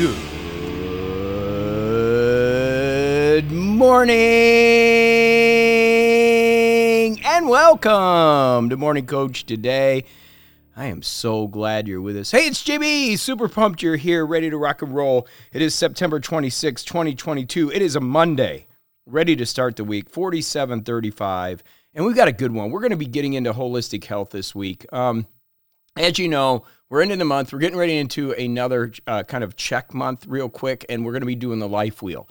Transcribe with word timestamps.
Good 0.00 0.16
morning 3.52 4.16
and 7.22 7.46
welcome 7.46 8.70
to 8.70 8.78
Morning 8.78 9.04
Coach 9.04 9.44
today. 9.44 10.04
I 10.74 10.86
am 10.86 11.02
so 11.02 11.46
glad 11.48 11.86
you're 11.86 12.00
with 12.00 12.16
us. 12.16 12.30
Hey, 12.30 12.46
it's 12.46 12.64
JB. 12.64 13.18
Super 13.18 13.46
pumped 13.46 13.82
you're 13.82 13.96
here, 13.96 14.24
ready 14.24 14.48
to 14.48 14.56
rock 14.56 14.80
and 14.80 14.94
roll. 14.94 15.28
It 15.52 15.60
is 15.60 15.74
September 15.74 16.18
26, 16.18 16.82
2022. 16.82 17.70
It 17.70 17.82
is 17.82 17.94
a 17.94 18.00
Monday, 18.00 18.68
ready 19.04 19.36
to 19.36 19.44
start 19.44 19.76
the 19.76 19.84
week, 19.84 20.08
4735. 20.08 21.62
And 21.92 22.06
we've 22.06 22.16
got 22.16 22.26
a 22.26 22.32
good 22.32 22.52
one. 22.52 22.70
We're 22.70 22.80
going 22.80 22.88
to 22.92 22.96
be 22.96 23.04
getting 23.04 23.34
into 23.34 23.52
holistic 23.52 24.04
health 24.04 24.30
this 24.30 24.54
week. 24.54 24.86
Um, 24.94 25.26
as 26.00 26.18
you 26.18 26.28
know, 26.28 26.64
we're 26.88 27.02
into 27.02 27.16
the 27.16 27.24
month. 27.24 27.52
We're 27.52 27.58
getting 27.58 27.78
ready 27.78 27.98
into 27.98 28.32
another 28.32 28.92
uh, 29.06 29.22
kind 29.22 29.44
of 29.44 29.54
check 29.54 29.94
month, 29.94 30.26
real 30.26 30.48
quick, 30.48 30.84
and 30.88 31.04
we're 31.04 31.12
going 31.12 31.22
to 31.22 31.26
be 31.26 31.34
doing 31.34 31.58
the 31.58 31.68
life 31.68 32.02
wheel. 32.02 32.28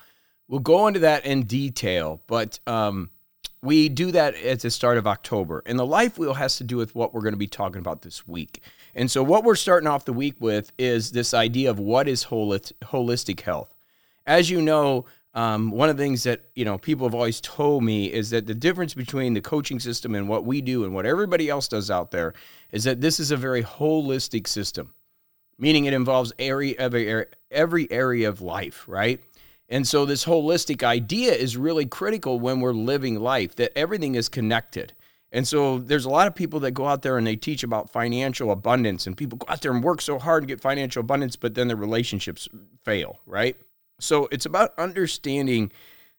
We'll 0.48 0.60
go 0.60 0.88
into 0.88 1.00
that 1.02 1.26
in 1.26 1.44
detail, 1.44 2.22
but 2.28 2.60
um, 2.66 3.12
we 3.62 3.88
do 3.88 4.12
that 4.12 4.36
at 4.36 4.62
the 4.62 4.72
start 4.72 4.98
of 4.98 5.06
October. 5.06 5.62
And 5.66 5.78
the 5.78 5.86
life 5.86 6.18
wheel 6.18 6.34
has 6.34 6.58
to 6.58 6.64
do 6.64 6.78
with 6.78 6.96
what 6.96 7.14
we're 7.14 7.22
going 7.22 7.34
to 7.34 7.38
be 7.38 7.48
talking 7.48 7.80
about 7.80 8.02
this 8.02 8.28
week. 8.28 8.64
And 8.96 9.10
so, 9.10 9.22
what 9.22 9.44
we're 9.44 9.56
starting 9.56 9.88
off 9.88 10.06
the 10.06 10.14
week 10.14 10.36
with 10.40 10.74
is 10.80 11.12
this 11.12 11.34
idea 11.34 11.70
of 11.70 11.80
what 11.80 12.08
is 12.08 12.26
holistic 12.26 13.42
health. 13.42 13.74
As 14.26 14.50
you 14.50 14.62
know, 14.62 15.06
um, 15.34 15.70
one 15.70 15.90
of 15.90 15.98
the 15.98 16.04
things 16.04 16.24
that 16.24 16.46
you 16.56 16.66
know 16.66 16.78
people 16.78 17.08
have 17.08 17.14
always 17.14 17.40
told 17.42 17.84
me 17.84 18.12
is 18.12 18.32
that 18.32 18.48
the 18.48 18.56
difference 18.56 18.94
between 18.94 19.34
the 19.34 19.42
coaching 19.42 19.80
system 19.80 20.16
and 20.16 20.28
what 20.28 20.46
we 20.46 20.62
do 20.62 20.86
and 20.86 20.94
what 20.94 21.06
everybody 21.06 21.50
else 21.50 21.68
does 21.68 21.92
out 21.92 22.12
there 22.12 22.34
is 22.72 22.84
that 22.86 23.02
this 23.02 23.20
is 23.20 23.32
a 23.32 23.38
very 23.38 23.64
holistic 23.64 24.48
system, 24.48 24.94
meaning 25.60 25.86
it 25.86 25.94
involves 25.94 26.34
every 26.40 26.78
every 26.80 27.26
every 27.52 27.92
area 27.92 28.28
of 28.28 28.42
life, 28.42 28.86
right? 28.88 29.22
And 29.70 29.88
so 29.88 30.06
this 30.06 30.26
holistic 30.26 30.82
idea 30.82 31.32
is 31.32 31.56
really 31.56 31.86
critical 31.86 32.40
when 32.40 32.60
we're 32.60 32.74
living 32.74 33.20
life 33.20 33.56
that 33.58 33.78
everything 33.78 34.16
is 34.16 34.28
connected. 34.28 34.94
And 35.32 35.48
so 35.48 35.78
there's 35.78 36.06
a 36.06 36.10
lot 36.10 36.26
of 36.26 36.34
people 36.34 36.60
that 36.62 36.72
go 36.72 36.88
out 36.88 37.04
there 37.04 37.20
and 37.20 37.28
they 37.28 37.36
teach 37.36 37.62
about 37.62 37.92
financial 37.92 38.50
abundance 38.50 39.06
and 39.06 39.16
people 39.16 39.38
go 39.38 39.46
out 39.48 39.62
there 39.62 39.72
and 39.72 39.84
work 39.84 40.02
so 40.02 40.18
hard 40.18 40.42
to 40.42 40.48
get 40.48 40.60
financial 40.60 41.02
abundance 41.02 41.36
but 41.36 41.54
then 41.54 41.68
their 41.68 41.78
relationships 41.78 42.50
fail, 42.84 43.20
right? 43.28 43.56
So 44.00 44.28
it's 44.32 44.46
about 44.46 44.74
understanding 44.78 45.72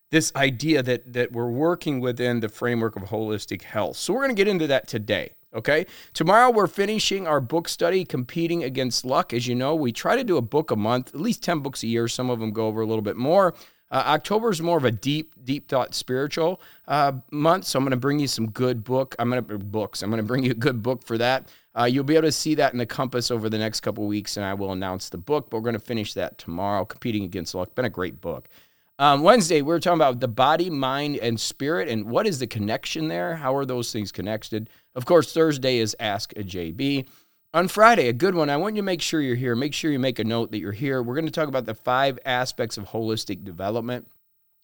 this 0.09 0.31
idea 0.35 0.83
that 0.83 1.13
that 1.13 1.31
we're 1.31 1.49
working 1.49 1.99
within 1.99 2.39
the 2.39 2.49
framework 2.49 2.95
of 2.95 3.03
holistic 3.03 3.63
health. 3.63 3.97
So 3.97 4.13
we're 4.13 4.21
going 4.21 4.35
to 4.35 4.35
get 4.35 4.47
into 4.47 4.67
that 4.67 4.87
today. 4.87 5.33
Okay. 5.53 5.85
Tomorrow 6.13 6.51
we're 6.51 6.67
finishing 6.67 7.27
our 7.27 7.41
book 7.41 7.67
study, 7.67 8.05
Competing 8.05 8.63
Against 8.63 9.03
Luck. 9.03 9.33
As 9.33 9.47
you 9.47 9.55
know, 9.55 9.75
we 9.75 9.91
try 9.91 10.15
to 10.15 10.23
do 10.23 10.37
a 10.37 10.41
book 10.41 10.71
a 10.71 10.77
month, 10.77 11.13
at 11.13 11.19
least 11.19 11.43
10 11.43 11.59
books 11.59 11.83
a 11.83 11.87
year. 11.87 12.07
Some 12.07 12.29
of 12.29 12.39
them 12.39 12.51
go 12.51 12.67
over 12.67 12.81
a 12.81 12.85
little 12.85 13.01
bit 13.01 13.17
more. 13.17 13.53
Uh, 13.91 14.03
October 14.07 14.49
is 14.49 14.61
more 14.61 14.77
of 14.77 14.85
a 14.85 14.91
deep, 14.91 15.33
deep 15.43 15.67
thought 15.67 15.93
spiritual 15.93 16.61
uh, 16.87 17.11
month. 17.31 17.65
So 17.65 17.77
I'm 17.77 17.83
going 17.83 17.91
to 17.91 17.97
bring 17.97 18.19
you 18.19 18.27
some 18.27 18.49
good 18.49 18.83
book. 18.83 19.15
I'm 19.19 19.29
going 19.29 19.43
to 19.43 19.57
books. 19.57 20.01
I'm 20.01 20.09
going 20.09 20.21
to 20.21 20.27
bring 20.27 20.43
you 20.43 20.51
a 20.51 20.55
good 20.55 20.81
book 20.81 21.05
for 21.05 21.17
that. 21.17 21.49
Uh, 21.77 21.85
you'll 21.85 22.03
be 22.03 22.15
able 22.15 22.27
to 22.27 22.31
see 22.31 22.55
that 22.55 22.73
in 22.73 22.79
the 22.79 22.85
compass 22.85 23.31
over 23.31 23.49
the 23.49 23.57
next 23.57 23.81
couple 23.81 24.05
weeks, 24.05 24.37
and 24.37 24.45
I 24.45 24.53
will 24.53 24.71
announce 24.71 25.09
the 25.09 25.17
book. 25.17 25.49
But 25.49 25.57
we're 25.57 25.63
going 25.63 25.73
to 25.73 25.79
finish 25.79 26.13
that 26.13 26.37
tomorrow. 26.37 26.85
Competing 26.85 27.23
Against 27.23 27.53
Luck, 27.53 27.75
been 27.75 27.85
a 27.85 27.89
great 27.89 28.21
book. 28.21 28.47
Um, 28.99 29.23
Wednesday, 29.23 29.61
we 29.63 29.73
are 29.73 29.79
talking 29.79 29.97
about 29.97 30.19
the 30.19 30.27
body, 30.27 30.69
mind, 30.69 31.17
and 31.17 31.39
spirit, 31.39 31.87
and 31.89 32.05
what 32.05 32.27
is 32.27 32.37
the 32.37 32.45
connection 32.45 33.07
there? 33.07 33.35
How 33.35 33.55
are 33.55 33.65
those 33.65 33.91
things 33.91 34.11
connected? 34.11 34.69
Of 34.93 35.05
course, 35.05 35.33
Thursday 35.33 35.77
is 35.77 35.95
Ask 35.99 36.33
a 36.33 36.43
JB. 36.43 37.07
On 37.53 37.67
Friday, 37.67 38.07
a 38.07 38.13
good 38.13 38.33
one. 38.33 38.49
I 38.49 38.55
want 38.55 38.77
you 38.77 38.81
to 38.81 38.85
make 38.85 39.01
sure 39.01 39.19
you're 39.19 39.35
here. 39.35 39.57
Make 39.57 39.73
sure 39.73 39.91
you 39.91 39.99
make 39.99 40.19
a 40.19 40.23
note 40.23 40.51
that 40.51 40.59
you're 40.59 40.71
here. 40.71 41.03
We're 41.03 41.15
going 41.15 41.25
to 41.25 41.31
talk 41.31 41.49
about 41.49 41.65
the 41.65 41.73
five 41.73 42.17
aspects 42.25 42.77
of 42.77 42.85
holistic 42.85 43.43
development. 43.43 44.07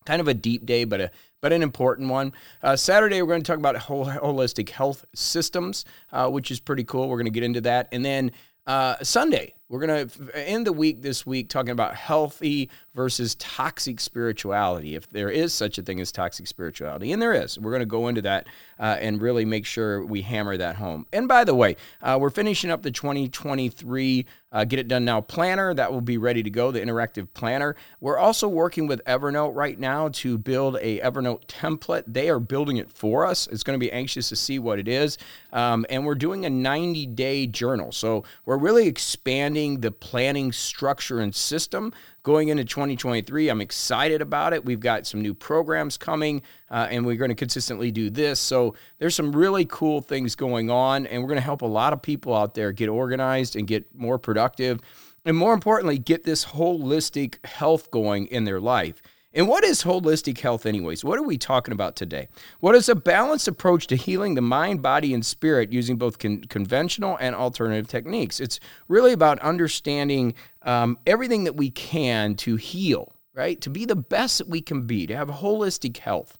Kind 0.05 0.21
of 0.21 0.29
a 0.29 0.33
deep 0.33 0.65
day, 0.65 0.85
but 0.85 1.01
a 1.01 1.11
but 1.41 1.51
an 1.51 1.63
important 1.63 2.09
one. 2.09 2.31
Uh, 2.63 2.77
Saturday, 2.77 3.21
we're 3.21 3.27
going 3.27 3.43
to 3.43 3.45
talk 3.45 3.59
about 3.59 3.75
holistic 3.75 4.69
health 4.69 5.03
systems, 5.13 5.83
uh, 6.13 6.29
which 6.29 6.49
is 6.49 6.61
pretty 6.61 6.85
cool. 6.85 7.09
We're 7.09 7.17
going 7.17 7.25
to 7.25 7.31
get 7.31 7.43
into 7.43 7.59
that. 7.61 7.89
And 7.91 8.05
then 8.05 8.31
uh, 8.65 8.95
Sunday, 9.03 9.53
we're 9.69 9.85
going 9.85 10.07
to 10.07 10.47
end 10.47 10.65
the 10.65 10.71
week 10.73 11.01
this 11.01 11.25
week 11.25 11.49
talking 11.49 11.71
about 11.71 11.93
healthy 11.93 12.69
versus 12.95 13.35
toxic 13.35 13.99
spirituality, 13.99 14.95
if 14.95 15.09
there 15.11 15.29
is 15.29 15.53
such 15.53 15.77
a 15.77 15.81
thing 15.81 15.99
as 15.99 16.11
toxic 16.11 16.47
spirituality. 16.47 17.11
And 17.11 17.21
there 17.21 17.33
is. 17.33 17.59
We're 17.59 17.71
going 17.71 17.81
to 17.81 17.85
go 17.85 18.07
into 18.07 18.21
that 18.21 18.47
uh, 18.79 18.97
and 18.99 19.21
really 19.21 19.43
make 19.43 19.65
sure 19.65 20.05
we 20.05 20.21
hammer 20.21 20.55
that 20.57 20.77
home. 20.77 21.05
And 21.11 21.27
by 21.27 21.43
the 21.43 21.53
way, 21.53 21.75
uh, 22.01 22.17
we're 22.19 22.29
finishing 22.29 22.71
up 22.71 22.81
the 22.81 22.91
2023 22.91 24.25
uh, 24.49 24.63
Get 24.63 24.79
It 24.79 24.87
Done 24.87 25.03
Now 25.03 25.19
planner. 25.19 25.73
That 25.73 25.91
will 25.91 26.01
be 26.01 26.17
ready 26.17 26.41
to 26.41 26.49
go, 26.49 26.71
the 26.71 26.79
interactive 26.79 27.27
planner. 27.33 27.75
We're 27.99 28.17
also 28.17 28.47
working 28.47 28.87
with 28.87 29.03
Evernote 29.03 29.53
right 29.53 29.77
now 29.77 30.07
to 30.09 30.37
build 30.37 30.77
a 30.81 30.99
Evernote 31.01 31.45
template. 31.47 32.05
They 32.07 32.29
are 32.29 32.39
building 32.39 32.77
it 32.77 32.91
for 32.91 33.25
us. 33.25 33.47
It's 33.47 33.63
going 33.63 33.77
to 33.77 33.85
be 33.85 33.91
anxious 33.91 34.29
to 34.29 34.37
see 34.37 34.57
what 34.57 34.79
it 34.79 34.87
is. 34.87 35.17
Um, 35.51 35.85
and 35.89 36.05
we're 36.05 36.15
doing 36.15 36.45
a 36.45 36.49
90 36.49 37.05
day 37.07 37.45
journal. 37.45 37.91
So 37.91 38.23
we're 38.45 38.57
really 38.57 38.87
expanding 38.87 39.56
the 39.57 39.91
planning 39.91 40.51
structure 40.51 41.19
and 41.19 41.33
system 41.33 41.91
going 42.21 42.49
into 42.49 42.63
2023. 42.63 43.49
I'm 43.49 43.59
excited 43.59 44.21
about 44.21 44.53
it. 44.53 44.63
We've 44.63 44.79
got 44.79 45.07
some 45.07 45.21
new 45.21 45.33
programs 45.33 45.97
coming, 45.97 46.43
uh, 46.69 46.87
and 46.91 47.05
we're 47.05 47.15
going 47.15 47.29
to 47.29 47.35
consistently 47.35 47.89
do 47.89 48.11
this. 48.11 48.39
So 48.39 48.75
there's 48.99 49.15
some 49.15 49.35
really 49.35 49.65
cool 49.65 50.01
things 50.01 50.35
going 50.35 50.69
on, 50.69 51.07
and 51.07 51.23
we're 51.23 51.29
going 51.29 51.39
to 51.39 51.41
help 51.41 51.63
a 51.63 51.65
lot 51.65 51.91
of 51.91 52.01
people 52.01 52.35
out 52.35 52.53
there 52.53 52.71
get 52.71 52.87
organized 52.87 53.55
and 53.55 53.65
get 53.65 53.93
more 53.95 54.19
productive, 54.19 54.79
and 55.25 55.35
more 55.35 55.53
importantly, 55.53 55.97
get 55.97 56.23
this 56.23 56.45
holistic 56.45 57.43
health 57.43 57.89
going 57.89 58.27
in 58.27 58.43
their 58.43 58.59
life. 58.59 59.01
And 59.37 59.47
what 59.47 59.63
is 59.63 59.83
holistic 59.83 60.39
health, 60.39 60.65
anyways? 60.65 61.05
What 61.05 61.19
are 61.19 61.23
we 61.23 61.37
talking 61.37 61.71
about 61.71 61.95
today? 61.95 62.27
What 62.59 62.73
is 62.73 62.89
a 62.89 62.95
balanced 62.95 63.47
approach 63.47 63.85
to 63.85 63.95
healing 63.95 64.33
the 64.33 64.41
mind, 64.41 64.81
body, 64.81 65.13
and 65.13 65.23
spirit 65.23 65.71
using 65.71 65.95
both 65.95 66.17
con- 66.17 66.45
conventional 66.45 67.19
and 67.21 67.35
alternative 67.35 67.87
techniques? 67.87 68.39
It's 68.39 68.59
really 68.87 69.13
about 69.13 69.37
understanding 69.41 70.33
um, 70.63 70.97
everything 71.05 71.43
that 71.43 71.55
we 71.55 71.69
can 71.69 72.33
to 72.37 72.55
heal, 72.55 73.13
right? 73.35 73.61
To 73.61 73.69
be 73.69 73.85
the 73.85 73.95
best 73.95 74.39
that 74.39 74.49
we 74.49 74.59
can 74.59 74.87
be, 74.87 75.05
to 75.05 75.15
have 75.15 75.27
holistic 75.27 75.97
health. 75.97 76.35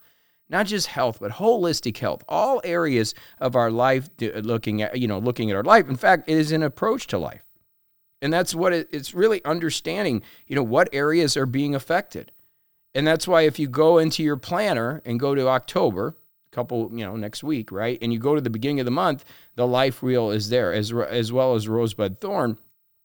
Not 0.50 0.66
just 0.66 0.88
health, 0.88 1.19
but 1.22 1.34
holistic 1.34 1.97
health. 1.97 2.24
All 2.28 2.62
areas 2.63 3.13
of 3.40 3.56
our 3.56 3.69
life, 3.69 4.09
looking 4.19 4.81
at 4.81 4.97
you 4.97 5.07
know, 5.07 5.19
looking 5.19 5.52
at 5.52 5.56
our 5.56 5.63
life. 5.63 5.88
In 5.88 5.97
fact, 5.97 6.28
it 6.28 6.36
is 6.36 6.52
an 6.52 6.63
approach 6.63 7.06
to 7.07 7.19
life, 7.19 7.44
and 8.24 8.34
that's 8.34 8.56
what 8.56 8.74
it, 8.74 8.90
it's 8.91 9.13
really 9.13 9.46
understanding. 9.46 10.24
You 10.47 10.56
know, 10.56 10.63
what 10.63 10.90
areas 10.94 11.38
are 11.38 11.46
being 11.46 11.75
affected 11.75 12.31
and 12.97 13.06
that's 13.06 13.28
why 13.28 13.44
if 13.44 13.59
you 13.59 13.68
go 13.68 14.00
into 14.00 14.24
your 14.24 14.38
planner 14.38 15.03
and 15.06 15.19
go 15.19 15.35
to 15.35 15.47
October, 15.47 16.18
a 16.52 16.56
couple, 16.56 16.90
you 16.91 17.06
know, 17.06 17.16
next 17.16 17.44
week, 17.44 17.72
right? 17.72 18.00
And 18.02 18.12
you 18.12 18.18
go 18.18 18.34
to 18.34 18.41
the 18.41 18.50
beginning 18.50 18.80
of 18.80 18.85
the 18.85 18.91
month, 18.91 19.24
the 19.56 19.68
life 19.68 20.02
wheel 20.02 20.31
is 20.31 20.50
there 20.50 20.74
as 20.74 20.91
as 20.91 21.31
well 21.31 21.53
as 21.53 21.68
rosebud 21.68 22.19
thorn. 22.19 22.57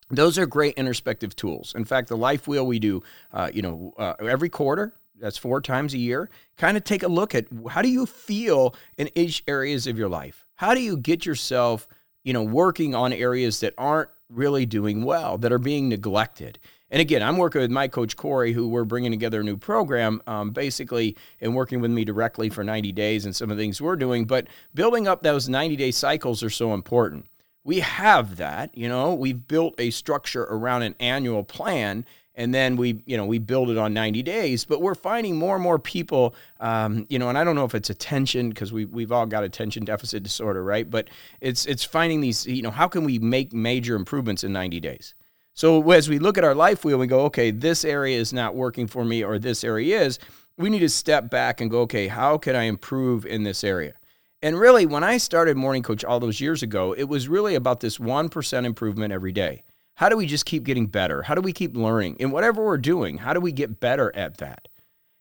Those 0.08 0.38
are 0.38 0.47
great 0.47 0.75
introspective 0.78 1.36
tools. 1.36 1.75
In 1.76 1.84
fact, 1.84 2.08
the 2.08 2.16
life 2.16 2.48
wheel 2.48 2.66
we 2.66 2.78
do, 2.78 3.02
uh, 3.32 3.50
you 3.52 3.60
know, 3.60 3.92
uh, 3.98 4.14
every 4.19 4.48
quarter. 4.48 4.94
That's 5.20 5.36
four 5.36 5.60
times 5.60 5.92
a 5.92 5.98
year. 5.98 6.31
Kind 6.56 6.78
of 6.78 6.84
take 6.84 7.02
a 7.02 7.08
look 7.08 7.34
at 7.34 7.44
how 7.69 7.82
do 7.82 7.88
you 7.88 8.06
feel 8.06 8.75
in 8.97 9.10
each 9.14 9.44
areas 9.47 9.86
of 9.86 9.98
your 9.98 10.08
life. 10.08 10.47
How 10.54 10.72
do 10.72 10.81
you 10.81 10.97
get 10.97 11.26
yourself, 11.26 11.86
you 12.25 12.32
know, 12.32 12.42
working 12.42 12.94
on 12.94 13.12
areas 13.12 13.60
that 13.60 13.75
aren't 13.76 14.08
really 14.32 14.66
doing 14.66 15.04
well, 15.04 15.38
that 15.38 15.52
are 15.52 15.58
being 15.58 15.88
neglected. 15.88 16.58
And 16.92 17.00
again, 17.00 17.22
I'm 17.22 17.38
working 17.38 17.62
with 17.62 17.70
my 17.70 17.88
coach 17.88 18.16
Corey, 18.16 18.53
who 18.53 18.69
we're 18.69 18.84
bringing 18.84 19.10
together 19.10 19.41
a 19.41 19.44
new 19.44 19.56
program, 19.56 20.20
um, 20.26 20.50
basically, 20.50 21.16
and 21.41 21.56
working 21.56 21.80
with 21.80 21.91
me 21.91 22.04
directly 22.04 22.50
for 22.50 22.62
90 22.62 22.92
days 22.92 23.25
and 23.25 23.34
some 23.34 23.50
of 23.50 23.56
the 23.56 23.62
things 23.62 23.80
we're 23.80 23.97
doing. 23.97 24.26
But 24.26 24.47
building 24.75 25.08
up 25.08 25.22
those 25.22 25.48
90 25.48 25.75
day 25.76 25.91
cycles 25.91 26.42
are 26.42 26.50
so 26.50 26.75
important. 26.75 27.25
We 27.64 27.81
have 27.81 28.37
that, 28.37 28.76
you 28.76 28.90
know, 28.90 29.14
we've 29.14 29.49
built 29.49 29.75
a 29.78 29.88
structure 29.88 30.43
around 30.43 30.82
an 30.82 30.94
annual 31.00 31.44
plan 31.44 32.05
and 32.34 32.55
then 32.55 32.76
we 32.76 33.02
you 33.05 33.17
know 33.17 33.26
we 33.26 33.38
build 33.38 33.69
it 33.69 33.76
on 33.76 33.93
90 33.93 34.22
days 34.22 34.64
but 34.64 34.81
we're 34.81 34.94
finding 34.94 35.37
more 35.37 35.55
and 35.55 35.62
more 35.62 35.78
people 35.78 36.34
um, 36.61 37.06
you 37.11 37.19
know 37.19 37.28
and 37.28 37.37
i 37.37 37.44
don't 37.44 37.55
know 37.55 37.67
if 37.67 37.75
it's 37.75 37.90
attention 37.90 38.49
because 38.49 38.72
we, 38.72 38.87
we've 38.87 39.12
all 39.12 39.26
got 39.26 39.44
attention 39.44 39.84
deficit 39.84 40.22
disorder 40.22 40.64
right 40.64 40.90
but 40.90 41.08
it's 41.43 41.67
it's 41.67 41.84
finding 41.84 42.22
these 42.22 42.46
you 42.46 42.62
know 42.62 42.70
how 42.70 42.88
can 42.88 43.05
we 43.05 43.19
make 43.19 43.52
major 43.52 43.94
improvements 43.94 44.43
in 44.44 44.50
90 44.50 44.81
days 44.81 45.14
so 45.54 45.90
as 45.90 46.08
we 46.08 46.19
look 46.19 46.38
at 46.38 46.44
our 46.44 46.54
life 46.54 46.84
wheel, 46.84 46.99
we 46.99 47.06
go, 47.06 47.25
okay, 47.26 47.50
this 47.50 47.84
area 47.84 48.19
is 48.19 48.32
not 48.32 48.54
working 48.54 48.87
for 48.87 49.04
me, 49.04 49.22
or 49.22 49.38
this 49.38 49.64
area 49.64 50.00
is. 50.00 50.19
We 50.56 50.70
need 50.70 50.81
to 50.81 50.88
step 50.88 51.31
back 51.31 51.60
and 51.60 51.70
go, 51.70 51.81
okay, 51.82 52.08
how 52.08 52.38
can 52.38 52.56
I 52.56 52.64
improve 52.64 53.26
in 53.26 53.43
this 53.43 53.64
area? 53.64 53.94
And 54.43 54.58
really, 54.58 54.87
when 54.87 55.04
I 55.04 55.19
started 55.19 55.56
Morning 55.56 55.82
Coach 55.82 56.04
all 56.04 56.20
those 56.20 56.40
years 56.40 56.62
ago, 56.62 56.93
it 56.93 57.04
was 57.04 57.28
really 57.28 57.54
about 57.54 57.81
this 57.81 57.99
1% 57.99 58.64
improvement 58.64 59.12
every 59.12 59.32
day. 59.32 59.62
How 59.94 60.08
do 60.08 60.16
we 60.16 60.26
just 60.26 60.46
keep 60.46 60.64
getting 60.64 60.87
better? 60.87 61.22
How 61.22 61.34
do 61.34 61.40
we 61.40 61.52
keep 61.52 61.76
learning? 61.76 62.16
In 62.19 62.31
whatever 62.31 62.64
we're 62.64 62.78
doing, 62.78 63.19
how 63.19 63.32
do 63.34 63.40
we 63.40 63.52
get 63.52 63.78
better 63.78 64.14
at 64.16 64.38
that? 64.38 64.69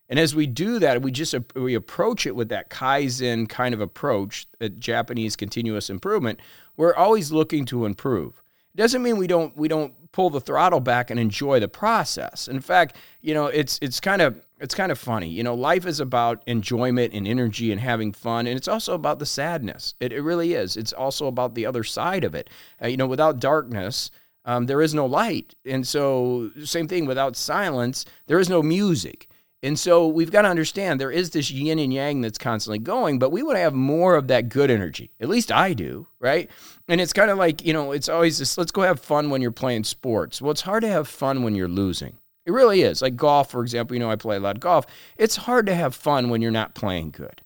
And 0.09 0.19
as 0.19 0.33
we 0.33 0.47
do 0.47 0.79
that, 0.79 1.01
we 1.01 1.11
just 1.11 1.35
we 1.55 1.75
approach 1.75 2.25
it 2.25 2.35
with 2.35 2.49
that 2.49 2.69
kaizen 2.69 3.47
kind 3.47 3.73
of 3.73 3.79
approach, 3.79 4.47
that 4.59 4.79
Japanese 4.79 5.35
continuous 5.35 5.89
improvement. 5.89 6.39
We're 6.75 6.95
always 6.95 7.31
looking 7.31 7.63
to 7.65 7.85
improve. 7.85 8.41
It 8.73 8.77
doesn't 8.77 9.01
mean 9.03 9.17
we 9.17 9.27
don't 9.27 9.55
we 9.57 9.67
don't 9.67 9.93
pull 10.11 10.29
the 10.29 10.41
throttle 10.41 10.79
back 10.79 11.09
and 11.09 11.19
enjoy 11.19 11.59
the 11.59 11.67
process. 11.67 12.47
In 12.47 12.59
fact, 12.59 12.95
you 13.21 13.33
know, 13.33 13.47
it's 13.47 13.79
it's 13.81 13.99
kind 13.99 14.21
of 14.21 14.39
it's 14.59 14.75
kind 14.75 14.91
of 14.91 14.99
funny. 14.99 15.27
You 15.27 15.43
know, 15.43 15.55
life 15.55 15.85
is 15.85 15.99
about 15.99 16.43
enjoyment 16.45 17.13
and 17.13 17.27
energy 17.27 17.71
and 17.71 17.81
having 17.81 18.11
fun, 18.13 18.47
and 18.47 18.55
it's 18.55 18.67
also 18.67 18.93
about 18.93 19.19
the 19.19 19.25
sadness. 19.25 19.95
It, 19.99 20.13
it 20.13 20.21
really 20.21 20.53
is. 20.53 20.77
It's 20.77 20.93
also 20.93 21.27
about 21.27 21.55
the 21.55 21.65
other 21.65 21.83
side 21.83 22.23
of 22.23 22.35
it. 22.35 22.49
Uh, 22.81 22.87
you 22.87 22.97
know, 22.97 23.07
without 23.07 23.39
darkness, 23.39 24.11
um, 24.45 24.67
there 24.67 24.81
is 24.81 24.93
no 24.93 25.05
light, 25.05 25.55
and 25.65 25.85
so 25.87 26.51
same 26.63 26.87
thing. 26.87 27.05
Without 27.05 27.35
silence, 27.35 28.05
there 28.27 28.39
is 28.39 28.49
no 28.49 28.61
music. 28.61 29.27
And 29.63 29.77
so 29.77 30.07
we've 30.07 30.31
got 30.31 30.41
to 30.41 30.47
understand 30.47 30.99
there 30.99 31.11
is 31.11 31.29
this 31.29 31.51
yin 31.51 31.77
and 31.77 31.93
yang 31.93 32.21
that's 32.21 32.39
constantly 32.39 32.79
going, 32.79 33.19
but 33.19 33.31
we 33.31 33.43
want 33.43 33.57
to 33.57 33.61
have 33.61 33.75
more 33.75 34.15
of 34.15 34.27
that 34.27 34.49
good 34.49 34.71
energy. 34.71 35.11
At 35.19 35.29
least 35.29 35.51
I 35.51 35.73
do, 35.73 36.07
right? 36.19 36.49
And 36.87 36.99
it's 36.99 37.13
kind 37.13 37.29
of 37.29 37.37
like, 37.37 37.63
you 37.63 37.71
know, 37.71 37.91
it's 37.91 38.09
always 38.09 38.39
this 38.39 38.57
let's 38.57 38.71
go 38.71 38.81
have 38.81 38.99
fun 38.99 39.29
when 39.29 39.41
you're 39.41 39.51
playing 39.51 39.83
sports. 39.83 40.41
Well, 40.41 40.51
it's 40.51 40.61
hard 40.61 40.81
to 40.81 40.87
have 40.87 41.07
fun 41.07 41.43
when 41.43 41.53
you're 41.53 41.67
losing. 41.67 42.17
It 42.45 42.51
really 42.51 42.81
is. 42.81 43.03
Like 43.03 43.15
golf, 43.15 43.51
for 43.51 43.61
example, 43.61 43.95
you 43.95 43.99
know, 43.99 44.09
I 44.09 44.15
play 44.15 44.37
a 44.37 44.39
lot 44.39 44.55
of 44.55 44.61
golf. 44.61 44.87
It's 45.15 45.35
hard 45.35 45.67
to 45.67 45.75
have 45.75 45.93
fun 45.93 46.29
when 46.29 46.41
you're 46.41 46.49
not 46.49 46.73
playing 46.73 47.11
good. 47.11 47.41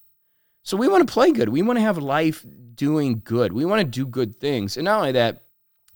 So 0.63 0.77
we 0.77 0.87
want 0.87 1.05
to 1.05 1.13
play 1.13 1.31
good. 1.31 1.49
We 1.49 1.61
want 1.61 1.77
to 1.77 1.83
have 1.83 1.97
life 1.97 2.45
doing 2.75 3.21
good. 3.25 3.51
We 3.51 3.65
want 3.65 3.81
to 3.81 3.85
do 3.85 4.07
good 4.07 4.39
things. 4.39 4.77
And 4.77 4.85
not 4.85 4.99
only 4.99 5.11
that, 5.11 5.43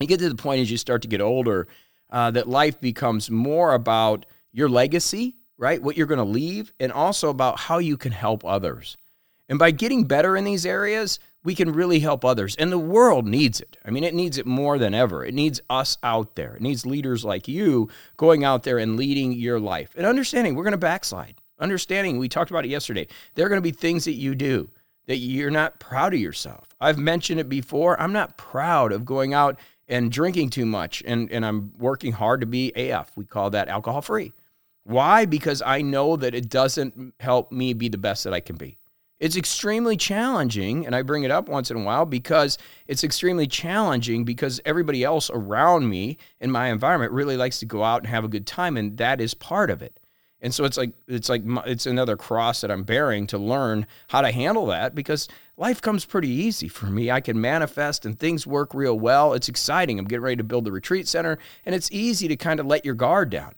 you 0.01 0.07
get 0.07 0.19
to 0.19 0.30
the 0.30 0.36
point 0.36 0.62
as 0.62 0.69
you 0.69 0.77
start 0.77 1.01
to 1.04 1.07
get 1.07 1.21
older 1.21 1.68
uh, 2.10 2.31
that 2.31 2.50
life 2.50 2.80
becomes 2.81 3.31
more 3.31 3.74
about 3.74 4.25
your 4.51 4.68
legacy 4.68 5.36
right? 5.59 5.83
What 5.83 5.97
you're 5.97 6.07
going 6.07 6.17
to 6.17 6.23
leave, 6.23 6.73
and 6.79 6.91
also 6.91 7.29
about 7.29 7.59
how 7.59 7.77
you 7.77 7.97
can 7.97 8.13
help 8.13 8.44
others. 8.45 8.97
And 9.50 9.59
by 9.59 9.71
getting 9.71 10.06
better 10.06 10.38
in 10.38 10.45
these 10.45 10.65
areas, 10.65 11.19
we 11.44 11.53
can 11.53 11.73
really 11.73 12.00
help 12.00 12.23
others. 12.23 12.56
And 12.56 12.71
the 12.71 12.77
world 12.77 13.27
needs 13.27 13.59
it. 13.59 13.77
I 13.83 13.91
mean, 13.91 14.03
it 14.03 14.13
needs 14.13 14.38
it 14.38 14.45
more 14.45 14.77
than 14.77 14.94
ever. 14.94 15.25
It 15.25 15.33
needs 15.33 15.59
us 15.69 15.97
out 16.01 16.35
there. 16.35 16.56
It 16.56 16.61
needs 16.61 16.85
leaders 16.85 17.25
like 17.25 17.47
you 17.47 17.89
going 18.15 18.44
out 18.44 18.63
there 18.63 18.77
and 18.77 18.95
leading 18.95 19.33
your 19.33 19.59
life 19.59 19.91
and 19.95 20.06
understanding 20.06 20.56
we're 20.56 20.63
going 20.63 20.71
to 20.71 20.77
backslide. 20.77 21.35
Understanding, 21.59 22.19
we 22.19 22.29
talked 22.29 22.51
about 22.51 22.65
it 22.65 22.69
yesterday. 22.69 23.07
There 23.35 23.45
are 23.45 23.50
going 23.50 23.61
to 23.61 23.69
be 23.69 23.71
things 23.71 24.06
that 24.06 24.13
you 24.13 24.35
do 24.35 24.69
that 25.07 25.17
you're 25.17 25.50
not 25.50 25.79
proud 25.79 26.13
of 26.13 26.19
yourself. 26.19 26.67
I've 26.79 27.00
mentioned 27.00 27.39
it 27.39 27.50
before. 27.50 28.00
I'm 28.00 28.13
not 28.13 28.38
proud 28.38 28.91
of 28.91 29.03
going 29.03 29.33
out 29.33 29.59
and 29.88 30.11
drinking 30.11 30.51
too 30.51 30.65
much, 30.65 31.01
and, 31.06 31.31
and 31.31 31.44
I'm 31.44 31.73
working 31.79 32.13
hard 32.13 32.41
to 32.41 32.47
be 32.47 32.71
AF. 32.75 33.11
We 33.17 33.25
call 33.25 33.50
that 33.50 33.67
alcohol 33.67 34.01
free. 34.01 34.33
Why? 34.89 35.25
Because 35.25 35.62
I 35.63 35.83
know 35.83 36.15
that 36.15 36.33
it 36.33 36.50
doesn't 36.50 37.13
help 37.19 37.51
me 37.51 37.74
be 37.74 37.89
the 37.89 37.97
best 38.00 38.24
that 38.24 38.33
I 38.33 38.39
can 38.39 38.56
be. 38.56 38.80
It's 39.19 39.36
extremely 39.36 39.95
challenging, 39.95 40.83
and 40.83 40.95
I 40.95 41.03
bring 41.03 41.21
it 41.21 41.30
up 41.30 41.47
once 41.47 41.69
in 41.69 41.77
a 41.77 41.83
while 41.83 42.07
because 42.07 42.57
it's 42.88 43.03
extremely 43.03 43.45
challenging 43.45 44.24
because 44.24 44.59
everybody 44.65 45.03
else 45.03 45.30
around 45.31 45.88
me 45.88 46.18
in 46.39 46.50
my 46.50 46.69
environment 46.69 47.12
really 47.12 47.38
likes 47.38 47.59
to 47.59 47.68
go 47.68 47.83
out 47.83 48.01
and 48.01 48.07
have 48.07 48.24
a 48.24 48.27
good 48.30 48.47
time, 48.47 48.77
and 48.77 48.97
that 48.97 49.21
is 49.21 49.36
part 49.36 49.69
of 49.69 49.83
it. 49.83 50.00
And 50.41 50.56
so 50.56 50.63
it's 50.63 50.77
like 50.77 50.94
it's 51.07 51.30
like 51.30 51.44
it's 51.68 51.85
another 51.85 52.18
cross 52.18 52.62
that 52.62 52.71
I'm 52.71 52.83
bearing 52.83 53.27
to 53.27 53.38
learn 53.38 53.85
how 54.07 54.21
to 54.21 54.31
handle 54.31 54.65
that 54.68 54.95
because 54.95 55.27
life 55.56 55.83
comes 55.83 56.03
pretty 56.03 56.30
easy 56.30 56.68
for 56.68 56.88
me. 56.88 57.12
I 57.12 57.21
can 57.21 57.39
manifest 57.39 58.07
and 58.07 58.18
things 58.18 58.47
work 58.47 58.74
real 58.74 58.97
well. 58.97 59.33
It's 59.33 59.50
exciting. 59.50 60.00
I'm 60.00 60.06
getting 60.06 60.24
ready 60.24 60.38
to 60.38 60.44
build 60.44 60.65
the 60.65 60.71
retreat 60.71 61.07
center, 61.07 61.38
and 61.63 61.75
it's 61.75 61.92
easy 61.92 62.27
to 62.27 62.35
kind 62.35 62.59
of 62.59 62.65
let 62.65 62.85
your 62.85 62.95
guard 62.95 63.30
down 63.30 63.53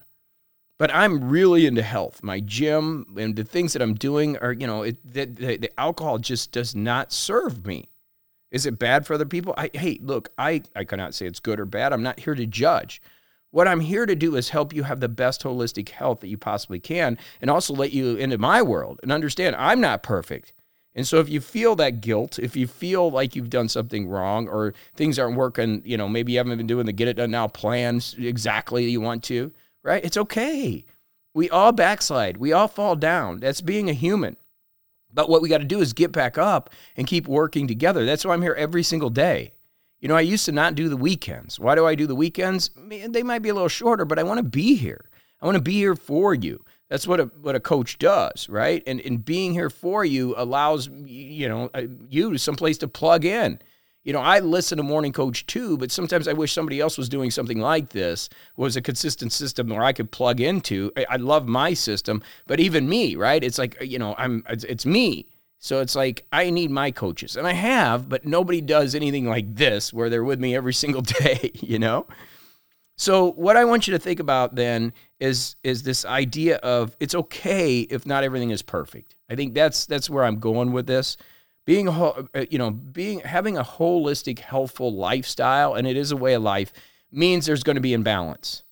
but 0.82 0.92
I'm 0.92 1.30
really 1.30 1.64
into 1.66 1.80
health. 1.80 2.24
My 2.24 2.40
gym 2.40 3.14
and 3.16 3.36
the 3.36 3.44
things 3.44 3.72
that 3.72 3.82
I'm 3.82 3.94
doing 3.94 4.36
are, 4.38 4.50
you 4.50 4.66
know, 4.66 4.82
it, 4.82 4.96
the, 5.04 5.26
the, 5.26 5.56
the, 5.56 5.80
alcohol 5.80 6.18
just 6.18 6.50
does 6.50 6.74
not 6.74 7.12
serve 7.12 7.64
me. 7.64 7.88
Is 8.50 8.66
it 8.66 8.80
bad 8.80 9.06
for 9.06 9.14
other 9.14 9.24
people? 9.24 9.54
I, 9.56 9.70
hey, 9.74 10.00
look, 10.02 10.30
I, 10.38 10.62
I 10.74 10.82
cannot 10.82 11.14
say 11.14 11.26
it's 11.26 11.38
good 11.38 11.60
or 11.60 11.66
bad. 11.66 11.92
I'm 11.92 12.02
not 12.02 12.18
here 12.18 12.34
to 12.34 12.46
judge. 12.46 13.00
What 13.52 13.68
I'm 13.68 13.78
here 13.78 14.06
to 14.06 14.16
do 14.16 14.34
is 14.34 14.48
help 14.48 14.74
you 14.74 14.82
have 14.82 14.98
the 14.98 15.08
best 15.08 15.44
holistic 15.44 15.88
health 15.90 16.18
that 16.18 16.26
you 16.26 16.36
possibly 16.36 16.80
can 16.80 17.16
and 17.40 17.48
also 17.48 17.72
let 17.72 17.92
you 17.92 18.16
into 18.16 18.38
my 18.38 18.60
world 18.60 18.98
and 19.04 19.12
understand 19.12 19.54
I'm 19.54 19.80
not 19.80 20.02
perfect. 20.02 20.52
And 20.96 21.06
so 21.06 21.20
if 21.20 21.28
you 21.28 21.40
feel 21.40 21.76
that 21.76 22.00
guilt, 22.00 22.40
if 22.40 22.56
you 22.56 22.66
feel 22.66 23.08
like 23.08 23.36
you've 23.36 23.50
done 23.50 23.68
something 23.68 24.08
wrong 24.08 24.48
or 24.48 24.74
things 24.96 25.16
aren't 25.16 25.36
working, 25.36 25.82
you 25.84 25.96
know, 25.96 26.08
maybe 26.08 26.32
you 26.32 26.38
haven't 26.38 26.56
been 26.56 26.66
doing 26.66 26.86
the 26.86 26.92
get 26.92 27.06
it 27.06 27.14
done 27.14 27.30
now 27.30 27.46
plans 27.46 28.16
exactly 28.18 28.90
you 28.90 29.00
want 29.00 29.22
to, 29.22 29.52
right? 29.82 30.04
It's 30.04 30.16
okay. 30.16 30.84
We 31.34 31.48
all 31.50 31.72
backslide. 31.72 32.36
We 32.36 32.52
all 32.52 32.68
fall 32.68 32.96
down. 32.96 33.40
That's 33.40 33.60
being 33.60 33.88
a 33.88 33.94
human. 33.94 34.36
But 35.12 35.28
what 35.28 35.42
we 35.42 35.48
got 35.48 35.58
to 35.58 35.64
do 35.64 35.80
is 35.80 35.92
get 35.92 36.12
back 36.12 36.38
up 36.38 36.70
and 36.96 37.06
keep 37.06 37.28
working 37.28 37.66
together. 37.66 38.04
That's 38.04 38.24
why 38.24 38.32
I'm 38.34 38.42
here 38.42 38.54
every 38.54 38.82
single 38.82 39.10
day. 39.10 39.52
You 40.00 40.08
know, 40.08 40.16
I 40.16 40.22
used 40.22 40.46
to 40.46 40.52
not 40.52 40.74
do 40.74 40.88
the 40.88 40.96
weekends. 40.96 41.60
Why 41.60 41.74
do 41.74 41.86
I 41.86 41.94
do 41.94 42.06
the 42.06 42.14
weekends? 42.14 42.70
They 42.88 43.22
might 43.22 43.42
be 43.42 43.50
a 43.50 43.54
little 43.54 43.68
shorter, 43.68 44.04
but 44.04 44.18
I 44.18 44.24
want 44.24 44.38
to 44.38 44.44
be 44.44 44.74
here. 44.74 45.10
I 45.40 45.46
want 45.46 45.56
to 45.56 45.62
be 45.62 45.74
here 45.74 45.94
for 45.94 46.34
you. 46.34 46.64
That's 46.88 47.06
what 47.06 47.20
a 47.20 47.24
what 47.40 47.54
a 47.54 47.60
coach 47.60 47.98
does, 47.98 48.48
right? 48.48 48.82
And 48.86 49.00
and 49.00 49.24
being 49.24 49.52
here 49.54 49.70
for 49.70 50.04
you 50.04 50.34
allows 50.36 50.88
you 50.88 51.48
know 51.48 51.70
uh, 51.72 51.84
you 52.08 52.32
to 52.32 52.38
someplace 52.38 52.78
to 52.78 52.88
plug 52.88 53.24
in 53.24 53.60
you 54.04 54.12
know, 54.12 54.20
I 54.20 54.40
listen 54.40 54.78
to 54.78 54.82
Morning 54.82 55.12
Coach 55.12 55.46
too, 55.46 55.76
but 55.76 55.92
sometimes 55.92 56.26
I 56.26 56.32
wish 56.32 56.52
somebody 56.52 56.80
else 56.80 56.98
was 56.98 57.08
doing 57.08 57.30
something 57.30 57.60
like 57.60 57.90
this, 57.90 58.28
was 58.56 58.76
a 58.76 58.82
consistent 58.82 59.32
system 59.32 59.68
where 59.68 59.84
I 59.84 59.92
could 59.92 60.10
plug 60.10 60.40
into. 60.40 60.90
I, 60.96 61.06
I 61.10 61.16
love 61.16 61.46
my 61.46 61.74
system, 61.74 62.22
but 62.46 62.58
even 62.58 62.88
me, 62.88 63.14
right? 63.14 63.42
It's 63.42 63.58
like, 63.58 63.76
you 63.80 63.98
know, 63.98 64.14
I'm 64.18 64.44
it's, 64.48 64.64
it's 64.64 64.84
me. 64.86 65.26
So 65.58 65.80
it's 65.80 65.94
like 65.94 66.24
I 66.32 66.50
need 66.50 66.72
my 66.72 66.90
coaches, 66.90 67.36
and 67.36 67.46
I 67.46 67.52
have, 67.52 68.08
but 68.08 68.24
nobody 68.24 68.60
does 68.60 68.96
anything 68.96 69.28
like 69.28 69.54
this 69.54 69.92
where 69.92 70.10
they're 70.10 70.24
with 70.24 70.40
me 70.40 70.56
every 70.56 70.74
single 70.82 71.02
day, 71.02 71.52
you 71.60 71.78
know? 71.78 72.06
So 72.96 73.32
what 73.32 73.56
I 73.56 73.64
want 73.64 73.86
you 73.86 73.92
to 73.92 73.98
think 73.98 74.20
about 74.20 74.56
then 74.56 74.92
is 75.20 75.54
is 75.62 75.84
this 75.84 76.04
idea 76.04 76.56
of 76.56 76.96
it's 76.98 77.14
okay 77.14 77.80
if 77.80 78.04
not 78.04 78.24
everything 78.24 78.50
is 78.50 78.62
perfect. 78.62 79.14
I 79.30 79.36
think 79.36 79.54
that's 79.54 79.86
that's 79.86 80.10
where 80.10 80.24
I'm 80.24 80.40
going 80.40 80.72
with 80.72 80.86
this 80.86 81.16
being 81.64 81.88
uh, 81.88 82.24
you 82.50 82.58
know 82.58 82.70
being 82.70 83.20
having 83.20 83.56
a 83.56 83.64
holistic 83.64 84.40
healthful 84.40 84.92
lifestyle 84.92 85.74
and 85.74 85.86
it 85.86 85.96
is 85.96 86.12
a 86.12 86.16
way 86.16 86.34
of 86.34 86.42
life 86.42 86.72
means 87.10 87.46
there's 87.46 87.62
going 87.62 87.76
to 87.76 87.82
be 87.82 87.92
imbalance. 87.92 88.62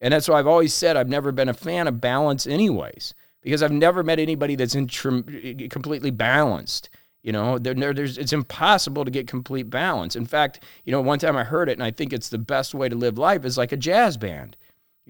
And 0.00 0.12
that's 0.14 0.28
why 0.28 0.38
i've 0.38 0.46
always 0.46 0.72
said 0.72 0.96
i've 0.96 1.08
never 1.08 1.30
been 1.30 1.48
a 1.48 1.54
fan 1.54 1.86
of 1.86 2.00
balance 2.00 2.46
anyways 2.46 3.14
because 3.42 3.62
i've 3.62 3.72
never 3.72 4.02
met 4.02 4.18
anybody 4.18 4.56
that's 4.56 4.74
in 4.74 4.88
completely 4.88 6.10
balanced 6.10 6.90
you 7.22 7.32
know? 7.32 7.58
There, 7.58 7.74
there's 7.92 8.16
it's 8.16 8.32
impossible 8.32 9.04
to 9.04 9.10
get 9.10 9.28
complete 9.28 9.68
balance. 9.68 10.16
In 10.16 10.24
fact 10.24 10.64
you 10.84 10.92
know 10.92 11.02
one 11.02 11.18
time 11.18 11.36
i 11.36 11.44
heard 11.44 11.68
it 11.68 11.72
and 11.72 11.82
i 11.82 11.90
think 11.90 12.12
it's 12.12 12.30
the 12.30 12.38
best 12.38 12.74
way 12.74 12.88
to 12.88 12.96
live 12.96 13.18
life 13.18 13.44
is 13.44 13.58
like 13.58 13.72
a 13.72 13.76
jazz 13.76 14.16
band 14.16 14.56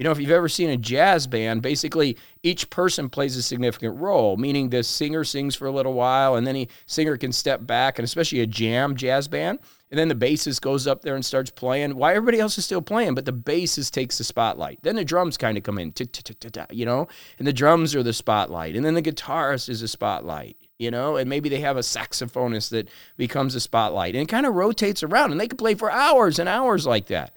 you 0.00 0.04
know, 0.04 0.12
if 0.12 0.18
you've 0.18 0.30
ever 0.30 0.48
seen 0.48 0.70
a 0.70 0.78
jazz 0.78 1.26
band, 1.26 1.60
basically 1.60 2.16
each 2.42 2.70
person 2.70 3.10
plays 3.10 3.36
a 3.36 3.42
significant 3.42 4.00
role, 4.00 4.38
meaning 4.38 4.70
the 4.70 4.82
singer 4.82 5.24
sings 5.24 5.54
for 5.54 5.66
a 5.66 5.70
little 5.70 5.92
while 5.92 6.36
and 6.36 6.46
then 6.46 6.54
the 6.54 6.68
singer 6.86 7.18
can 7.18 7.32
step 7.32 7.66
back, 7.66 7.98
and 7.98 8.04
especially 8.04 8.40
a 8.40 8.46
jam 8.46 8.96
jazz 8.96 9.28
band. 9.28 9.58
And 9.90 9.98
then 9.98 10.08
the 10.08 10.14
bassist 10.14 10.62
goes 10.62 10.86
up 10.86 11.02
there 11.02 11.16
and 11.16 11.22
starts 11.22 11.50
playing. 11.50 11.96
Why 11.96 12.14
everybody 12.14 12.40
else 12.40 12.56
is 12.56 12.64
still 12.64 12.80
playing, 12.80 13.14
but 13.14 13.26
the 13.26 13.32
bassist 13.34 13.90
takes 13.90 14.16
the 14.16 14.24
spotlight. 14.24 14.78
Then 14.80 14.96
the 14.96 15.04
drums 15.04 15.36
kind 15.36 15.58
of 15.58 15.64
come 15.64 15.78
in, 15.78 15.92
you 16.70 16.86
know, 16.86 17.06
and 17.38 17.46
the 17.46 17.52
drums 17.52 17.94
are 17.94 18.02
the 18.02 18.14
spotlight. 18.14 18.76
And 18.76 18.86
then 18.86 18.94
the 18.94 19.02
guitarist 19.02 19.68
is 19.68 19.82
a 19.82 19.88
spotlight, 19.88 20.56
you 20.78 20.90
know, 20.90 21.16
and 21.16 21.28
maybe 21.28 21.50
they 21.50 21.60
have 21.60 21.76
a 21.76 21.80
saxophonist 21.80 22.70
that 22.70 22.88
becomes 23.18 23.54
a 23.54 23.60
spotlight. 23.60 24.14
And 24.14 24.22
it 24.22 24.30
kind 24.30 24.46
of 24.46 24.54
rotates 24.54 25.02
around, 25.02 25.32
and 25.32 25.38
they 25.38 25.48
can 25.48 25.58
play 25.58 25.74
for 25.74 25.90
hours 25.90 26.38
and 26.38 26.48
hours 26.48 26.86
like 26.86 27.08
that 27.08 27.36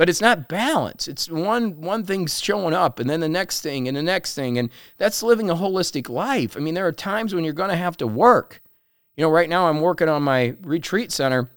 but 0.00 0.08
it's 0.08 0.22
not 0.22 0.48
balance. 0.48 1.06
It's 1.08 1.28
one 1.28 1.82
one 1.82 2.06
thing 2.06 2.26
showing 2.26 2.72
up 2.72 3.00
and 3.00 3.10
then 3.10 3.20
the 3.20 3.28
next 3.28 3.60
thing 3.60 3.86
and 3.86 3.94
the 3.94 4.02
next 4.02 4.32
thing 4.32 4.56
and 4.56 4.70
that's 4.96 5.22
living 5.22 5.50
a 5.50 5.54
holistic 5.54 6.08
life. 6.08 6.56
I 6.56 6.60
mean 6.60 6.72
there 6.72 6.86
are 6.86 6.92
times 6.92 7.34
when 7.34 7.44
you're 7.44 7.52
going 7.52 7.68
to 7.68 7.76
have 7.76 7.98
to 7.98 8.06
work. 8.06 8.62
You 9.14 9.24
know 9.24 9.30
right 9.30 9.50
now 9.50 9.68
i'm 9.68 9.82
working 9.82 10.08
on 10.08 10.22
my 10.22 10.54
retreat 10.62 11.12
center 11.12 11.50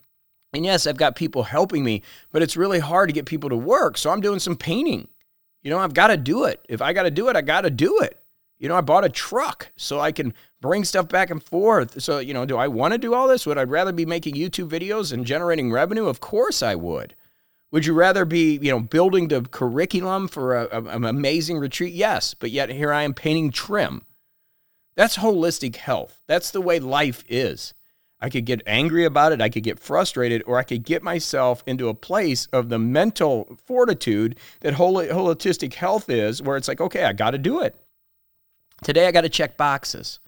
and 0.51 0.65
yes 0.65 0.85
i've 0.85 0.97
got 0.97 1.15
people 1.15 1.43
helping 1.43 1.85
me 1.85 2.01
but 2.33 2.41
it's 2.41 2.57
really 2.57 2.79
hard 2.79 3.07
to 3.07 3.13
get 3.13 3.25
people 3.25 3.49
to 3.49 3.55
work 3.55 3.97
so 3.97 4.09
i'm 4.09 4.19
doing 4.19 4.39
some 4.39 4.57
painting. 4.57 5.07
You 5.61 5.69
know 5.69 5.79
i've 5.79 5.93
got 5.93 6.07
to 6.07 6.17
do 6.17 6.43
it. 6.43 6.65
If 6.67 6.81
i 6.81 6.91
got 6.91 7.03
to 7.03 7.11
do 7.11 7.29
it 7.29 7.37
i 7.37 7.41
got 7.41 7.61
to 7.61 7.69
do 7.69 7.99
it. 7.99 8.21
You 8.59 8.67
know 8.67 8.75
i 8.75 8.81
bought 8.81 9.05
a 9.05 9.09
truck 9.09 9.71
so 9.77 10.01
i 10.01 10.11
can 10.11 10.33
bring 10.59 10.83
stuff 10.83 11.07
back 11.07 11.29
and 11.29 11.41
forth. 11.41 12.01
So 12.03 12.19
you 12.19 12.33
know 12.33 12.43
do 12.43 12.57
i 12.57 12.67
want 12.67 12.91
to 12.91 12.97
do 12.97 13.13
all 13.13 13.29
this? 13.29 13.45
Would 13.45 13.57
i 13.57 13.63
rather 13.63 13.93
be 13.93 14.05
making 14.05 14.35
youtube 14.35 14.67
videos 14.67 15.13
and 15.13 15.25
generating 15.25 15.71
revenue? 15.71 16.07
Of 16.07 16.19
course 16.19 16.61
i 16.61 16.75
would 16.75 17.15
would 17.73 17.87
you 17.87 17.93
rather 17.93 18.23
be, 18.23 18.59
you 18.61 18.69
know, 18.69 18.79
building 18.79 19.29
the 19.29 19.41
curriculum 19.41 20.27
for 20.27 20.55
a, 20.55 20.67
a, 20.71 20.83
an 20.83 21.05
amazing 21.05 21.57
retreat? 21.57 21.91
Yes, 21.91 22.35
but 22.35 22.51
yet 22.51 22.69
here 22.69 22.93
I 22.93 23.01
am 23.01 23.15
painting 23.15 23.49
trim. 23.49 24.05
That's 24.95 25.17
holistic 25.17 25.77
health. 25.77 26.19
That's 26.27 26.51
the 26.51 26.61
way 26.61 26.79
life 26.79 27.23
is. 27.27 27.73
I 28.21 28.29
could 28.29 28.45
get 28.45 28.61
angry 28.67 29.05
about 29.05 29.31
it, 29.31 29.41
I 29.41 29.49
could 29.49 29.63
get 29.63 29.79
frustrated, 29.79 30.43
or 30.45 30.59
I 30.59 30.63
could 30.63 30.83
get 30.83 31.01
myself 31.01 31.63
into 31.65 31.89
a 31.89 31.95
place 31.95 32.45
of 32.53 32.69
the 32.69 32.77
mental 32.77 33.57
fortitude 33.65 34.37
that 34.59 34.75
holistic 34.75 35.73
health 35.73 36.11
is, 36.11 36.43
where 36.43 36.57
it's 36.57 36.67
like, 36.67 36.79
okay, 36.79 37.03
I 37.05 37.11
got 37.11 37.31
to 37.31 37.39
do 37.39 37.59
it. 37.59 37.75
Today 38.83 39.07
I 39.07 39.11
got 39.11 39.21
to 39.21 39.29
check 39.29 39.57
boxes. 39.57 40.19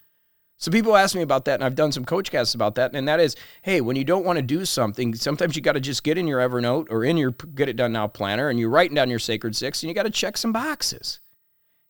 So 0.58 0.72
people 0.72 0.96
ask 0.96 1.16
me 1.16 1.22
about 1.22 1.46
that, 1.46 1.56
and 1.56 1.64
I've 1.64 1.76
done 1.76 1.92
some 1.92 2.06
coach 2.06 2.32
casts 2.32 2.56
about 2.56 2.76
that, 2.76 2.96
and 2.96 3.08
that 3.08 3.20
is, 3.20 3.36
hey, 3.62 3.82
when 3.82 3.98
you 3.98 4.06
don't 4.06 4.26
want 4.26 4.38
to 4.38 4.44
do 4.44 4.64
something, 4.64 5.14
sometimes 5.14 5.56
you 5.56 5.62
got 5.62 5.74
to 5.74 5.82
just 5.82 6.04
get 6.04 6.18
in 6.18 6.28
your 6.28 6.40
Evernote 6.40 6.88
or 6.90 7.04
in 7.04 7.18
your 7.18 7.32
Get 7.32 7.68
It 7.68 7.76
Done 7.76 7.92
Now 7.92 8.08
planner, 8.08 8.48
and 8.50 8.58
you're 8.58 8.70
writing 8.70 8.96
down 8.96 9.10
your 9.10 9.20
Sacred 9.20 9.56
Six, 9.56 9.84
and 9.84 9.90
you 9.90 9.94
got 9.94 10.04
to 10.04 10.10
check 10.10 10.38
some 10.38 10.54
boxes. 10.54 11.20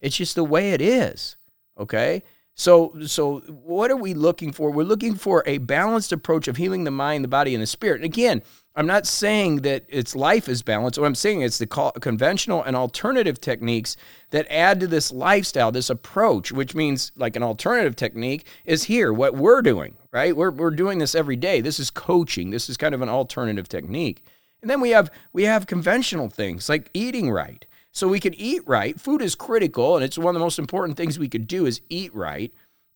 It's 0.01 0.17
just 0.17 0.35
the 0.35 0.43
way 0.43 0.71
it 0.71 0.81
is. 0.81 1.37
Okay. 1.77 2.23
So, 2.55 2.95
so 3.05 3.39
what 3.41 3.91
are 3.91 3.97
we 3.97 4.13
looking 4.13 4.51
for? 4.51 4.71
We're 4.71 4.83
looking 4.83 5.15
for 5.15 5.43
a 5.45 5.57
balanced 5.57 6.11
approach 6.11 6.47
of 6.47 6.55
healing 6.55 6.85
the 6.85 6.91
mind, 6.91 7.23
the 7.23 7.29
body, 7.29 7.53
and 7.53 7.61
the 7.61 7.67
spirit. 7.67 7.97
And 7.97 8.05
again, 8.05 8.41
I'm 8.77 8.87
not 8.87 9.07
saying 9.07 9.57
that 9.61 9.85
its 9.87 10.15
life 10.15 10.49
is 10.49 10.61
balanced. 10.61 10.99
What 10.99 11.07
I'm 11.07 11.15
saying 11.15 11.41
is 11.41 11.57
the 11.57 11.67
conventional 11.67 12.61
and 12.63 12.75
alternative 12.75 13.39
techniques 13.39 13.95
that 14.31 14.45
add 14.49 14.81
to 14.81 14.87
this 14.87 15.13
lifestyle, 15.13 15.71
this 15.71 15.89
approach, 15.89 16.51
which 16.51 16.75
means 16.75 17.13
like 17.15 17.37
an 17.37 17.43
alternative 17.43 17.95
technique 17.95 18.47
is 18.65 18.83
here, 18.83 19.13
what 19.13 19.35
we're 19.35 19.61
doing, 19.61 19.95
right? 20.11 20.35
We're, 20.35 20.51
we're 20.51 20.71
doing 20.71 20.99
this 20.99 21.15
every 21.15 21.37
day. 21.37 21.61
This 21.61 21.79
is 21.79 21.89
coaching. 21.89 22.49
This 22.49 22.69
is 22.69 22.75
kind 22.75 22.93
of 22.93 23.01
an 23.01 23.07
alternative 23.07 23.69
technique. 23.69 24.23
And 24.61 24.69
then 24.69 24.81
we 24.81 24.89
have 24.89 25.11
we 25.31 25.43
have 25.43 25.67
conventional 25.67 26.27
things 26.27 26.67
like 26.67 26.89
eating 26.93 27.31
right. 27.31 27.65
So 27.91 28.09
we 28.09 28.19
can 28.19 28.33
eat 28.33 28.61
right. 28.65 28.99
Food 28.99 29.21
is 29.21 29.35
critical, 29.35 29.95
and 29.95 30.03
it's 30.03 30.17
one 30.17 30.35
of 30.35 30.39
the 30.39 30.43
most 30.43 30.59
important 30.59 30.97
things 30.97 31.17
we 31.17 31.29
could 31.29 31.47
do 31.47 31.65
is 31.65 31.79
eat 31.87 32.13
right. 32.13 32.51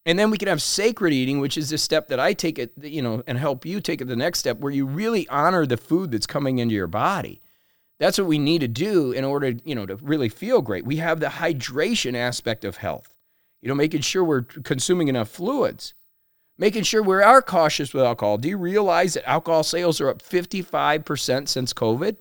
And 0.05 0.17
then 0.17 0.31
we 0.31 0.37
can 0.37 0.47
have 0.47 0.61
sacred 0.61 1.13
eating, 1.13 1.39
which 1.39 1.57
is 1.57 1.69
the 1.69 1.77
step 1.77 2.07
that 2.07 2.19
I 2.19 2.33
take 2.33 2.57
it, 2.57 2.71
you 2.81 3.01
know, 3.01 3.21
and 3.27 3.37
help 3.37 3.65
you 3.65 3.81
take 3.81 4.01
it 4.01 4.05
the 4.05 4.15
next 4.15 4.39
step 4.39 4.59
where 4.59 4.71
you 4.71 4.85
really 4.85 5.27
honor 5.27 5.65
the 5.65 5.77
food 5.77 6.11
that's 6.11 6.25
coming 6.25 6.59
into 6.59 6.73
your 6.73 6.87
body. 6.87 7.41
That's 7.99 8.17
what 8.17 8.27
we 8.27 8.39
need 8.39 8.61
to 8.61 8.67
do 8.67 9.11
in 9.11 9.25
order, 9.25 9.53
you 9.65 9.75
know, 9.75 9.85
to 9.85 9.97
really 9.97 10.29
feel 10.29 10.61
great. 10.61 10.85
We 10.85 10.97
have 10.97 11.19
the 11.19 11.27
hydration 11.27 12.15
aspect 12.15 12.63
of 12.63 12.77
health. 12.77 13.13
You 13.61 13.67
know, 13.67 13.75
making 13.75 14.01
sure 14.01 14.23
we're 14.23 14.43
consuming 14.43 15.09
enough 15.09 15.27
fluids, 15.29 15.93
making 16.57 16.83
sure 16.83 17.03
we 17.03 17.21
are 17.21 17.41
cautious 17.41 17.93
with 17.93 18.05
alcohol. 18.05 18.37
Do 18.37 18.47
you 18.47 18.57
realize 18.57 19.15
that 19.15 19.29
alcohol 19.29 19.63
sales 19.63 19.99
are 19.99 20.09
up 20.09 20.21
55% 20.21 21.49
since 21.49 21.73
COVID? 21.73 22.15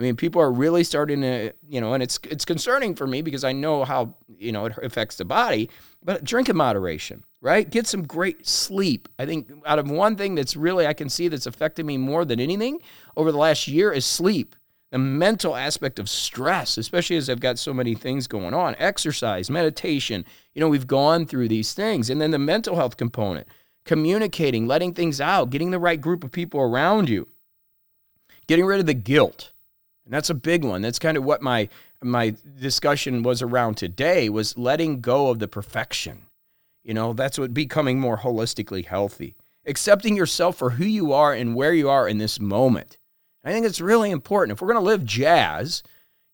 I 0.00 0.02
mean, 0.02 0.16
people 0.16 0.40
are 0.40 0.50
really 0.50 0.82
starting 0.82 1.20
to, 1.20 1.52
you 1.68 1.78
know, 1.78 1.92
and 1.92 2.02
it's 2.02 2.18
it's 2.24 2.46
concerning 2.46 2.94
for 2.94 3.06
me 3.06 3.20
because 3.20 3.44
I 3.44 3.52
know 3.52 3.84
how, 3.84 4.14
you 4.28 4.50
know, 4.50 4.64
it 4.64 4.72
affects 4.82 5.16
the 5.16 5.26
body, 5.26 5.68
but 6.02 6.24
drink 6.24 6.48
in 6.48 6.56
moderation, 6.56 7.22
right? 7.42 7.68
Get 7.68 7.86
some 7.86 8.06
great 8.06 8.46
sleep. 8.46 9.10
I 9.18 9.26
think 9.26 9.52
out 9.66 9.78
of 9.78 9.90
one 9.90 10.16
thing 10.16 10.34
that's 10.34 10.56
really 10.56 10.86
I 10.86 10.94
can 10.94 11.10
see 11.10 11.28
that's 11.28 11.44
affected 11.44 11.84
me 11.84 11.98
more 11.98 12.24
than 12.24 12.40
anything 12.40 12.80
over 13.14 13.30
the 13.30 13.36
last 13.36 13.68
year 13.68 13.92
is 13.92 14.06
sleep. 14.06 14.56
The 14.90 14.96
mental 14.96 15.54
aspect 15.54 15.98
of 15.98 16.08
stress, 16.08 16.78
especially 16.78 17.18
as 17.18 17.28
I've 17.28 17.40
got 17.40 17.58
so 17.58 17.74
many 17.74 17.94
things 17.94 18.26
going 18.26 18.54
on, 18.54 18.76
exercise, 18.78 19.50
meditation, 19.50 20.24
you 20.54 20.60
know, 20.60 20.68
we've 20.70 20.86
gone 20.86 21.26
through 21.26 21.48
these 21.48 21.74
things. 21.74 22.08
And 22.08 22.22
then 22.22 22.30
the 22.30 22.38
mental 22.38 22.76
health 22.76 22.96
component, 22.96 23.46
communicating, 23.84 24.66
letting 24.66 24.94
things 24.94 25.20
out, 25.20 25.50
getting 25.50 25.72
the 25.72 25.78
right 25.78 26.00
group 26.00 26.24
of 26.24 26.32
people 26.32 26.58
around 26.58 27.10
you, 27.10 27.28
getting 28.46 28.64
rid 28.64 28.80
of 28.80 28.86
the 28.86 28.94
guilt 28.94 29.52
and 30.10 30.16
that's 30.16 30.28
a 30.28 30.34
big 30.34 30.64
one. 30.64 30.82
That's 30.82 30.98
kind 30.98 31.16
of 31.16 31.22
what 31.22 31.40
my 31.40 31.68
my 32.02 32.34
discussion 32.58 33.22
was 33.22 33.42
around 33.42 33.76
today 33.76 34.28
was 34.28 34.58
letting 34.58 35.00
go 35.00 35.28
of 35.28 35.38
the 35.38 35.46
perfection. 35.46 36.22
You 36.82 36.94
know, 36.94 37.12
that's 37.12 37.38
what 37.38 37.54
becoming 37.54 38.00
more 38.00 38.18
holistically 38.18 38.84
healthy. 38.84 39.36
Accepting 39.66 40.16
yourself 40.16 40.56
for 40.56 40.70
who 40.70 40.84
you 40.84 41.12
are 41.12 41.32
and 41.32 41.54
where 41.54 41.72
you 41.72 41.88
are 41.88 42.08
in 42.08 42.18
this 42.18 42.40
moment. 42.40 42.98
I 43.44 43.52
think 43.52 43.64
it's 43.64 43.80
really 43.80 44.10
important. 44.10 44.56
If 44.56 44.60
we're 44.60 44.72
going 44.72 44.82
to 44.82 44.90
live 44.90 45.04
jazz, 45.04 45.84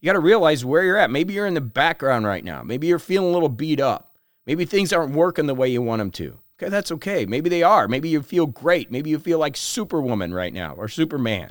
you 0.01 0.07
got 0.07 0.15
to 0.15 0.21
realize 0.21 0.65
where 0.65 0.83
you're 0.83 0.97
at. 0.97 1.11
Maybe 1.11 1.35
you're 1.35 1.47
in 1.47 1.53
the 1.53 1.61
background 1.61 2.25
right 2.25 2.45
now. 2.45 2.63
Maybe 2.63 2.87
you're 2.87 2.99
feeling 2.99 3.29
a 3.29 3.33
little 3.33 3.51
beat 3.51 3.81
up. 3.81 4.17
Maybe 4.47 4.65
things 4.65 4.91
aren't 4.91 5.15
working 5.15 5.47
the 5.47 5.55
way 5.55 5.69
you 5.69 5.83
want 5.83 5.99
them 5.99 6.13
to. 6.13 6.39
Okay, 6.59 6.71
that's 6.71 6.93
okay. 6.93 7.27
Maybe 7.27 7.51
they 7.51 7.63
are. 7.63 7.89
Maybe 7.89 8.09
you 8.09 8.23
feel 8.23 8.47
great. 8.47 8.91
Maybe 8.91 9.11
you 9.11 9.19
feel 9.19 9.39
like 9.39 9.55
Superwoman 9.55 10.33
right 10.33 10.55
now 10.55 10.73
or 10.77 10.89
Superman, 10.89 11.51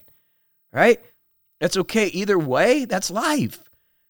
right? 0.73 0.99
That's 1.59 1.77
okay. 1.77 2.07
Either 2.07 2.37
way, 2.37 2.85
that's 2.85 3.09
life. 3.11 3.63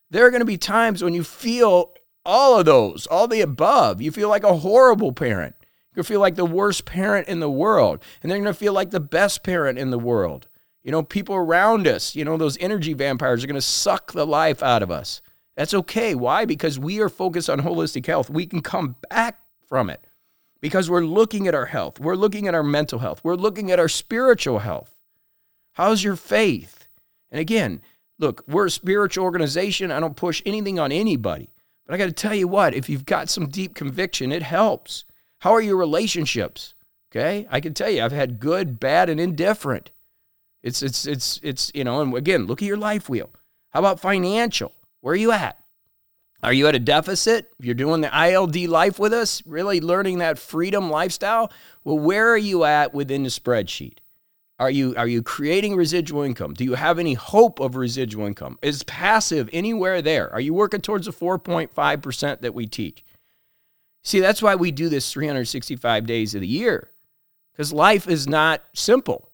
There 0.10 0.26
are 0.26 0.32
going 0.32 0.42
to 0.42 0.46
be 0.46 0.58
times 0.58 1.04
when 1.04 1.14
you 1.14 1.24
feel 1.24 1.94
all 2.26 2.60
of 2.60 2.66
those, 2.66 3.06
all 3.08 3.28
the 3.28 3.42
above. 3.42 4.02
You 4.02 4.12
feel 4.12 4.30
like 4.30 4.44
a 4.44 4.58
horrible 4.58 5.12
parent. 5.12 5.56
You 5.96 6.04
feel 6.04 6.20
like 6.20 6.36
the 6.36 6.46
worst 6.46 6.86
parent 6.86 7.28
in 7.28 7.40
the 7.40 7.50
world. 7.50 8.04
And 8.22 8.32
they're 8.32 8.40
going 8.40 8.46
to 8.46 8.54
feel 8.54 8.74
like 8.74 8.92
the 8.92 9.00
best 9.00 9.44
parent 9.44 9.78
in 9.78 9.92
the 9.92 10.00
world. 10.00 10.48
You 10.84 10.92
know, 10.92 11.02
people 11.04 11.36
around 11.36 11.88
us, 11.88 12.16
you 12.16 12.26
know, 12.26 12.38
those 12.38 12.58
energy 12.60 12.94
vampires 12.94 13.44
are 13.44 13.48
going 13.48 13.56
to 13.56 13.62
suck 13.62 14.12
the 14.12 14.26
life 14.26 14.62
out 14.62 14.84
of 14.84 14.92
us. 14.92 15.22
That's 15.56 15.74
okay. 15.74 16.16
Why? 16.16 16.46
Because 16.46 16.78
we 16.78 17.00
are 17.00 17.10
focused 17.10 17.50
on 17.50 17.62
holistic 17.62 18.06
health. 18.06 18.30
We 18.30 18.46
can 18.46 18.62
come 18.62 18.96
back 19.10 19.40
from 19.68 19.90
it 19.90 20.06
because 20.62 20.90
we're 20.90 21.06
looking 21.06 21.48
at 21.48 21.56
our 21.56 21.66
health. 21.66 22.00
We're 22.00 22.16
looking 22.16 22.48
at 22.48 22.54
our 22.54 22.64
mental 22.64 23.00
health. 23.00 23.22
We're 23.24 23.36
looking 23.36 23.72
at 23.72 23.80
our 23.80 23.88
spiritual 23.88 24.60
health. 24.60 24.96
How's 25.74 26.04
your 26.04 26.16
faith? 26.16 26.85
And 27.32 27.40
again, 27.40 27.82
look, 28.20 28.44
we're 28.48 28.68
a 28.68 28.72
spiritual 28.72 29.26
organization. 29.26 29.92
I 29.92 30.00
don't 30.00 30.16
push 30.16 30.42
anything 30.46 30.80
on 30.80 30.92
anybody. 30.92 31.50
But 31.86 31.96
I 31.96 31.98
got 31.98 32.06
to 32.06 32.12
tell 32.12 32.34
you 32.36 32.48
what, 32.48 32.74
if 32.74 32.90
you've 32.90 33.06
got 33.06 33.30
some 33.30 33.48
deep 33.48 33.76
conviction, 33.76 34.32
it 34.32 34.44
helps. 34.44 35.06
How 35.40 35.54
are 35.54 35.62
your 35.62 35.78
relationships? 35.78 36.74
Okay? 37.12 37.48
I 37.50 37.60
can 37.60 37.74
tell 37.74 37.90
you 37.90 38.04
I've 38.04 38.12
had 38.12 38.40
good, 38.40 38.80
bad 38.80 39.10
and 39.10 39.20
indifferent. 39.20 39.92
It's 40.64 40.82
it's 40.82 41.06
it's 41.06 41.40
it's 41.44 41.72
you 41.76 41.84
know, 41.84 42.02
and 42.02 42.16
again, 42.16 42.48
look 42.48 42.62
at 42.62 42.68
your 42.68 42.78
life 42.78 43.08
wheel. 43.08 43.30
How 43.70 43.80
about 43.80 44.00
financial? 44.00 44.72
Where 45.02 45.14
are 45.14 45.18
you 45.18 45.32
at? 45.32 45.60
Are 46.42 46.54
you 46.54 46.68
at 46.68 46.76
a 46.76 46.80
deficit? 46.80 47.52
If 47.60 47.66
you're 47.66 47.76
doing 47.76 48.02
the 48.02 48.32
ILD 48.32 48.56
life 48.68 48.98
with 48.98 49.14
us, 49.14 49.44
really 49.46 49.80
learning 49.80 50.20
that 50.20 50.40
freedom 50.40 50.90
lifestyle, 50.90 51.52
well, 51.84 52.00
where 52.00 52.30
are 52.30 52.38
you 52.38 52.64
at 52.64 52.94
within 52.94 53.24
the 53.24 53.30
spreadsheet? 53.30 53.98
Are 54.58 54.70
you 54.70 54.96
are 54.96 55.08
you 55.08 55.22
creating 55.22 55.76
residual 55.76 56.22
income? 56.22 56.54
Do 56.54 56.64
you 56.64 56.76
have 56.76 56.98
any 56.98 57.14
hope 57.14 57.60
of 57.60 57.76
residual 57.76 58.26
income? 58.26 58.58
Is 58.62 58.84
passive 58.84 59.50
anywhere 59.52 60.02
there? 60.02 60.32
Are 60.32 60.40
you 60.40 60.54
working 60.54 60.80
towards 60.80 61.08
the 61.08 61.12
4.5% 61.12 62.42
that 62.42 62.54
we 62.54 62.66
teach? 62.66 63.04
See, 64.04 64.22
that's 64.22 64.42
why 64.42 64.56
we 64.56 64.72
do 64.72 64.88
this 64.88 65.12
365 65.12 66.06
days 66.06 66.36
of 66.36 66.42
the 66.42 66.48
year. 66.48 66.92
Cuz 67.58 67.74
life 67.74 68.08
is 68.08 68.30
not 68.30 68.64
simple. 68.74 69.30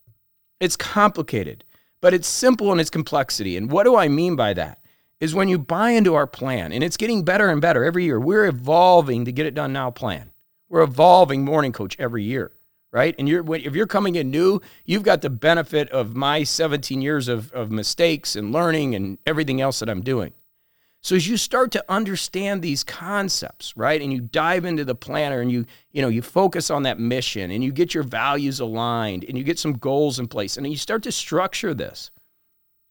It's 0.59 0.75
complicated, 0.75 1.65
but 2.01 2.15
it's 2.15 2.27
simple 2.27 2.71
in 2.71 2.79
its 2.79 2.89
complexity. 2.89 3.57
And 3.57 3.69
what 3.71 3.83
do 3.83 3.95
I 3.95 4.07
mean 4.07 4.35
by 4.35 4.53
that? 4.53 4.79
Is 5.19 5.35
when 5.35 5.49
you 5.49 5.59
buy 5.59 5.91
into 5.91 6.15
our 6.15 6.25
plan, 6.25 6.71
and 6.71 6.83
it's 6.83 6.97
getting 6.97 7.23
better 7.23 7.49
and 7.49 7.61
better 7.61 7.83
every 7.83 8.05
year. 8.05 8.19
We're 8.19 8.47
evolving 8.47 9.25
to 9.25 9.31
get 9.31 9.45
it 9.45 9.53
done 9.53 9.71
now 9.71 9.91
plan. 9.91 10.31
We're 10.67 10.81
evolving 10.81 11.45
morning 11.45 11.73
coach 11.73 11.95
every 11.99 12.23
year 12.23 12.53
right? 12.91 13.15
And 13.17 13.27
you're 13.27 13.55
if 13.55 13.75
you're 13.75 13.87
coming 13.87 14.15
in 14.15 14.31
new, 14.31 14.61
you've 14.85 15.03
got 15.03 15.21
the 15.21 15.29
benefit 15.29 15.89
of 15.89 16.15
my 16.15 16.43
17 16.43 17.01
years 17.01 17.27
of, 17.27 17.51
of 17.53 17.71
mistakes 17.71 18.35
and 18.35 18.51
learning 18.51 18.95
and 18.95 19.17
everything 19.25 19.61
else 19.61 19.79
that 19.79 19.89
I'm 19.89 20.01
doing. 20.01 20.33
So 21.03 21.15
as 21.15 21.27
you 21.27 21.35
start 21.35 21.71
to 21.71 21.83
understand 21.89 22.61
these 22.61 22.83
concepts, 22.83 23.75
right, 23.75 23.99
and 23.99 24.13
you 24.13 24.21
dive 24.21 24.65
into 24.65 24.85
the 24.85 24.93
planner 24.93 25.41
and 25.41 25.51
you, 25.51 25.65
you 25.91 26.01
know, 26.01 26.09
you 26.09 26.21
focus 26.21 26.69
on 26.69 26.83
that 26.83 26.99
mission 26.99 27.49
and 27.49 27.63
you 27.63 27.71
get 27.71 27.95
your 27.95 28.03
values 28.03 28.59
aligned 28.59 29.25
and 29.27 29.35
you 29.35 29.43
get 29.43 29.57
some 29.57 29.73
goals 29.73 30.19
in 30.19 30.27
place 30.27 30.57
and 30.57 30.67
you 30.67 30.77
start 30.77 31.01
to 31.03 31.11
structure 31.11 31.73
this. 31.73 32.11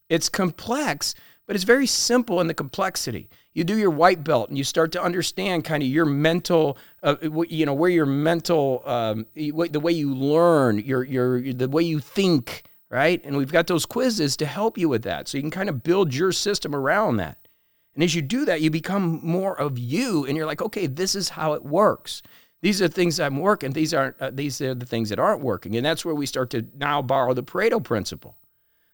It's 0.09 0.28
complex, 0.28 1.14
but 1.50 1.57
it's 1.57 1.64
very 1.64 1.88
simple 1.88 2.40
in 2.40 2.47
the 2.47 2.54
complexity. 2.54 3.28
You 3.54 3.64
do 3.64 3.76
your 3.76 3.90
white 3.90 4.23
belt 4.23 4.50
and 4.50 4.57
you 4.57 4.62
start 4.62 4.92
to 4.92 5.02
understand 5.02 5.64
kind 5.64 5.83
of 5.83 5.88
your 5.88 6.04
mental 6.04 6.78
uh, 7.02 7.16
you 7.49 7.66
know 7.66 7.75
where 7.75 7.90
your 7.90 8.07
mental 8.07 8.85
um, 8.87 9.26
the 9.35 9.80
way 9.80 9.90
you 9.90 10.14
learn 10.14 10.78
your 10.78 11.02
your 11.02 11.52
the 11.52 11.69
way 11.69 11.83
you 11.83 11.99
think 11.99 12.62
right? 12.88 13.21
And 13.25 13.37
we've 13.37 13.50
got 13.50 13.66
those 13.66 13.85
quizzes 13.85 14.37
to 14.37 14.47
help 14.47 14.78
you 14.78 14.88
with 14.88 15.02
that. 15.02 15.26
So 15.26 15.38
you 15.38 15.42
can 15.42 15.50
kind 15.50 15.69
of 15.69 15.83
build 15.83 16.14
your 16.14 16.30
system 16.30 16.73
around 16.73 17.16
that. 17.16 17.49
And 17.97 18.04
as 18.04 18.14
you 18.14 18.23
do 18.23 18.45
that 18.45 18.61
you 18.61 18.71
become 18.71 19.19
more 19.21 19.61
of 19.61 19.76
you 19.76 20.26
and 20.26 20.37
you're 20.37 20.47
like 20.47 20.62
okay 20.62 20.87
this 20.87 21.16
is 21.16 21.30
how 21.30 21.54
it 21.54 21.64
works. 21.64 22.23
These 22.62 22.80
are 22.80 22.87
things 22.87 23.19
i'm 23.19 23.38
working 23.38 23.73
these 23.73 23.92
aren't 23.92 24.21
uh, 24.21 24.30
these 24.33 24.61
are 24.61 24.76
the 24.76 24.87
things 24.87 25.09
that 25.09 25.19
aren't 25.19 25.42
working. 25.42 25.75
And 25.75 25.85
that's 25.85 26.04
where 26.04 26.14
we 26.14 26.26
start 26.26 26.50
to 26.50 26.64
now 26.76 27.02
borrow 27.02 27.35
the 27.35 27.42
pareto 27.42 27.83
principle 27.83 28.37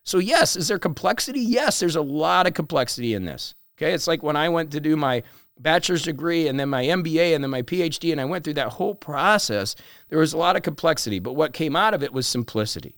so 0.06 0.16
yes 0.16 0.56
is 0.56 0.68
there 0.68 0.78
complexity 0.78 1.40
yes 1.40 1.78
there's 1.78 1.96
a 1.96 2.00
lot 2.00 2.46
of 2.46 2.54
complexity 2.54 3.12
in 3.12 3.26
this 3.26 3.54
Okay, 3.76 3.92
it's 3.92 4.06
like 4.06 4.22
when 4.22 4.36
I 4.36 4.48
went 4.48 4.70
to 4.72 4.80
do 4.80 4.96
my 4.96 5.22
bachelor's 5.60 6.02
degree 6.02 6.48
and 6.48 6.58
then 6.58 6.70
my 6.70 6.84
MBA 6.84 7.34
and 7.34 7.44
then 7.44 7.50
my 7.50 7.62
PhD, 7.62 8.10
and 8.10 8.20
I 8.20 8.24
went 8.24 8.44
through 8.44 8.54
that 8.54 8.72
whole 8.72 8.94
process. 8.94 9.76
There 10.08 10.18
was 10.18 10.32
a 10.32 10.38
lot 10.38 10.56
of 10.56 10.62
complexity, 10.62 11.18
but 11.18 11.34
what 11.34 11.52
came 11.52 11.76
out 11.76 11.94
of 11.94 12.02
it 12.02 12.12
was 12.12 12.26
simplicity. 12.26 12.94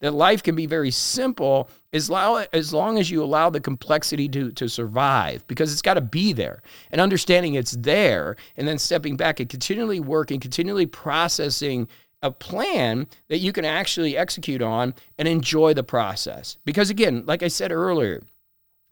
That 0.00 0.12
life 0.12 0.42
can 0.42 0.54
be 0.54 0.66
very 0.66 0.90
simple 0.90 1.70
as 1.92 2.10
long, 2.10 2.44
as 2.52 2.74
long 2.74 2.98
as 2.98 3.10
you 3.10 3.22
allow 3.22 3.48
the 3.48 3.60
complexity 3.60 4.28
to, 4.30 4.50
to 4.52 4.68
survive, 4.68 5.46
because 5.46 5.72
it's 5.72 5.82
got 5.82 5.94
to 5.94 6.00
be 6.00 6.32
there. 6.32 6.62
And 6.90 7.00
understanding 7.00 7.54
it's 7.54 7.72
there, 7.72 8.36
and 8.56 8.66
then 8.66 8.78
stepping 8.78 9.16
back 9.16 9.40
and 9.40 9.48
continually 9.48 10.00
working, 10.00 10.40
continually 10.40 10.86
processing 10.86 11.88
a 12.24 12.30
plan 12.30 13.06
that 13.28 13.38
you 13.38 13.52
can 13.52 13.66
actually 13.66 14.16
execute 14.16 14.62
on 14.62 14.94
and 15.18 15.28
enjoy 15.28 15.74
the 15.74 15.84
process. 15.84 16.56
Because 16.64 16.88
again, 16.88 17.24
like 17.26 17.42
I 17.42 17.48
said 17.48 17.70
earlier, 17.70 18.22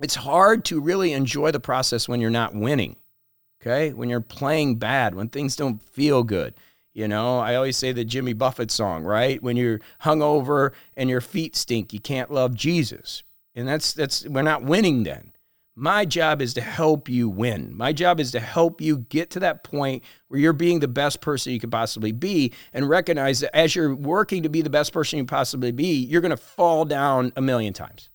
it's 0.00 0.16
hard 0.16 0.66
to 0.66 0.80
really 0.80 1.14
enjoy 1.14 1.50
the 1.50 1.58
process 1.58 2.06
when 2.06 2.20
you're 2.20 2.30
not 2.30 2.54
winning. 2.54 2.96
Okay? 3.60 3.94
When 3.94 4.10
you're 4.10 4.20
playing 4.20 4.76
bad, 4.76 5.14
when 5.14 5.30
things 5.30 5.56
don't 5.56 5.80
feel 5.80 6.22
good. 6.22 6.52
You 6.92 7.08
know, 7.08 7.38
I 7.38 7.54
always 7.54 7.78
say 7.78 7.92
the 7.92 8.04
Jimmy 8.04 8.34
Buffett 8.34 8.70
song, 8.70 9.02
right? 9.02 9.42
When 9.42 9.56
you're 9.56 9.80
hungover 10.02 10.72
and 10.94 11.08
your 11.08 11.22
feet 11.22 11.56
stink, 11.56 11.94
you 11.94 12.00
can't 12.00 12.30
love 12.30 12.54
Jesus. 12.54 13.22
And 13.54 13.66
that's 13.66 13.94
that's 13.94 14.26
we're 14.26 14.42
not 14.42 14.62
winning 14.62 15.04
then. 15.04 15.32
My 15.74 16.04
job 16.04 16.42
is 16.42 16.52
to 16.54 16.60
help 16.60 17.08
you 17.08 17.30
win. 17.30 17.74
My 17.74 17.94
job 17.94 18.20
is 18.20 18.30
to 18.32 18.40
help 18.40 18.82
you 18.82 18.98
get 18.98 19.30
to 19.30 19.40
that 19.40 19.64
point 19.64 20.04
where 20.28 20.38
you're 20.38 20.52
being 20.52 20.80
the 20.80 20.88
best 20.88 21.22
person 21.22 21.52
you 21.52 21.58
could 21.58 21.70
possibly 21.70 22.12
be 22.12 22.52
and 22.74 22.88
recognize 22.88 23.40
that 23.40 23.56
as 23.56 23.74
you're 23.74 23.94
working 23.94 24.42
to 24.42 24.50
be 24.50 24.60
the 24.60 24.68
best 24.68 24.92
person 24.92 25.18
you 25.18 25.24
possibly 25.24 25.72
be, 25.72 26.04
you're 26.04 26.20
going 26.20 26.30
to 26.30 26.36
fall 26.36 26.84
down 26.84 27.32
a 27.36 27.40
million 27.40 27.72
times. 27.72 28.10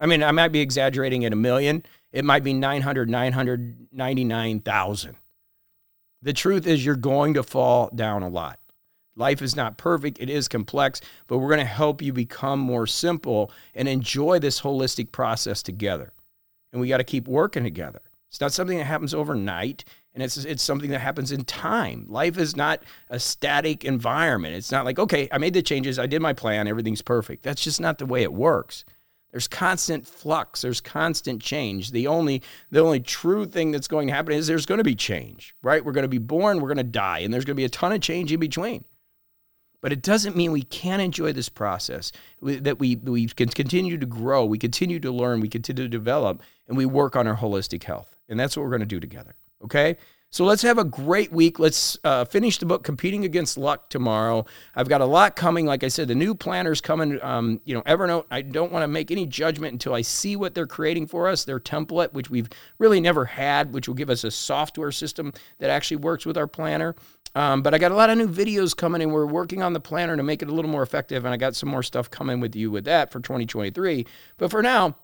I 0.00 0.06
mean, 0.06 0.24
I 0.24 0.32
might 0.32 0.48
be 0.48 0.60
exaggerating 0.60 1.24
at 1.24 1.32
a 1.32 1.36
million. 1.36 1.84
It 2.10 2.24
might 2.24 2.42
be 2.42 2.52
900, 2.52 3.08
999,000. 3.08 5.16
The 6.22 6.32
truth 6.32 6.66
is, 6.66 6.84
you're 6.84 6.96
going 6.96 7.34
to 7.34 7.44
fall 7.44 7.88
down 7.94 8.24
a 8.24 8.28
lot. 8.28 8.58
Life 9.14 9.42
is 9.42 9.54
not 9.54 9.78
perfect, 9.78 10.18
it 10.20 10.28
is 10.28 10.48
complex, 10.48 11.00
but 11.28 11.38
we're 11.38 11.48
going 11.48 11.60
to 11.60 11.64
help 11.64 12.02
you 12.02 12.12
become 12.12 12.58
more 12.58 12.86
simple 12.86 13.52
and 13.74 13.88
enjoy 13.88 14.40
this 14.40 14.60
holistic 14.60 15.12
process 15.12 15.62
together. 15.62 16.12
And 16.72 16.80
we 16.80 16.88
got 16.88 16.98
to 16.98 17.04
keep 17.04 17.28
working 17.28 17.64
together. 17.64 18.02
It's 18.28 18.40
not 18.40 18.52
something 18.52 18.78
that 18.78 18.84
happens 18.84 19.14
overnight, 19.14 19.84
and 20.12 20.22
it's 20.22 20.36
it's 20.36 20.62
something 20.62 20.90
that 20.90 20.98
happens 20.98 21.32
in 21.32 21.44
time. 21.44 22.06
Life 22.08 22.38
is 22.38 22.56
not 22.56 22.82
a 23.08 23.18
static 23.18 23.84
environment. 23.84 24.54
It's 24.54 24.72
not 24.72 24.84
like, 24.84 24.98
okay, 24.98 25.28
I 25.32 25.38
made 25.38 25.54
the 25.54 25.62
changes, 25.62 25.98
I 25.98 26.06
did 26.06 26.20
my 26.20 26.32
plan, 26.32 26.68
everything's 26.68 27.02
perfect. 27.02 27.42
That's 27.42 27.62
just 27.62 27.80
not 27.80 27.98
the 27.98 28.06
way 28.06 28.22
it 28.22 28.32
works. 28.32 28.84
There's 29.30 29.48
constant 29.48 30.06
flux, 30.06 30.62
there's 30.62 30.80
constant 30.80 31.42
change. 31.42 31.92
The 31.92 32.06
only 32.06 32.42
the 32.70 32.80
only 32.80 33.00
true 33.00 33.46
thing 33.46 33.70
that's 33.70 33.88
going 33.88 34.08
to 34.08 34.14
happen 34.14 34.34
is 34.34 34.46
there's 34.46 34.66
going 34.66 34.78
to 34.78 34.84
be 34.84 34.94
change, 34.94 35.54
right? 35.62 35.84
We're 35.84 35.92
going 35.92 36.02
to 36.02 36.08
be 36.08 36.18
born, 36.18 36.60
we're 36.60 36.68
going 36.68 36.78
to 36.78 36.84
die, 36.84 37.20
and 37.20 37.32
there's 37.32 37.44
going 37.44 37.54
to 37.54 37.60
be 37.60 37.64
a 37.64 37.68
ton 37.68 37.92
of 37.92 38.00
change 38.00 38.32
in 38.32 38.40
between. 38.40 38.84
But 39.86 39.92
it 39.92 40.02
doesn't 40.02 40.34
mean 40.34 40.50
we 40.50 40.64
can't 40.64 41.00
enjoy 41.00 41.32
this 41.32 41.48
process, 41.48 42.10
that 42.42 42.80
we, 42.80 42.96
we 42.96 43.28
can 43.28 43.48
continue 43.48 43.96
to 43.96 44.04
grow, 44.04 44.44
we 44.44 44.58
continue 44.58 44.98
to 44.98 45.12
learn, 45.12 45.38
we 45.38 45.48
continue 45.48 45.84
to 45.84 45.88
develop, 45.88 46.42
and 46.66 46.76
we 46.76 46.86
work 46.86 47.14
on 47.14 47.28
our 47.28 47.36
holistic 47.36 47.84
health. 47.84 48.10
And 48.28 48.40
that's 48.40 48.56
what 48.56 48.64
we're 48.64 48.70
going 48.70 48.80
to 48.80 48.86
do 48.86 48.98
together. 48.98 49.36
Okay? 49.62 49.96
So 50.30 50.44
let's 50.44 50.62
have 50.62 50.78
a 50.78 50.84
great 50.84 51.30
week. 51.30 51.60
Let's 51.60 51.96
uh, 52.02 52.24
finish 52.24 52.58
the 52.58 52.66
book, 52.66 52.82
Competing 52.82 53.24
Against 53.24 53.56
Luck, 53.56 53.88
tomorrow. 53.88 54.44
I've 54.74 54.88
got 54.88 55.02
a 55.02 55.06
lot 55.06 55.36
coming. 55.36 55.66
Like 55.66 55.84
I 55.84 55.88
said, 55.88 56.08
the 56.08 56.16
new 56.16 56.34
planner's 56.34 56.80
coming. 56.80 57.22
Um, 57.22 57.60
you 57.64 57.72
know, 57.72 57.82
Evernote, 57.82 58.24
I 58.28 58.42
don't 58.42 58.72
want 58.72 58.82
to 58.82 58.88
make 58.88 59.12
any 59.12 59.24
judgment 59.24 59.72
until 59.72 59.94
I 59.94 60.02
see 60.02 60.34
what 60.34 60.52
they're 60.52 60.66
creating 60.66 61.06
for 61.06 61.28
us, 61.28 61.44
their 61.44 61.60
template, 61.60 62.12
which 62.12 62.28
we've 62.28 62.48
really 62.78 63.00
never 63.00 63.24
had, 63.24 63.72
which 63.72 63.86
will 63.86 63.94
give 63.94 64.10
us 64.10 64.24
a 64.24 64.32
software 64.32 64.90
system 64.90 65.32
that 65.58 65.70
actually 65.70 65.98
works 65.98 66.26
with 66.26 66.36
our 66.36 66.48
planner. 66.48 66.96
Um, 67.36 67.60
but 67.60 67.74
I 67.74 67.78
got 67.78 67.92
a 67.92 67.94
lot 67.94 68.08
of 68.08 68.16
new 68.16 68.28
videos 68.28 68.74
coming 68.74 69.02
and 69.02 69.12
we're 69.12 69.26
working 69.26 69.62
on 69.62 69.74
the 69.74 69.78
planner 69.78 70.16
to 70.16 70.22
make 70.22 70.40
it 70.40 70.48
a 70.48 70.54
little 70.54 70.70
more 70.70 70.82
effective. 70.82 71.26
And 71.26 71.34
I 71.34 71.36
got 71.36 71.54
some 71.54 71.68
more 71.68 71.82
stuff 71.82 72.10
coming 72.10 72.40
with 72.40 72.56
you 72.56 72.70
with 72.70 72.86
that 72.86 73.12
for 73.12 73.20
2023. 73.20 74.06
But 74.38 74.50
for 74.50 74.62
now, 74.62 74.96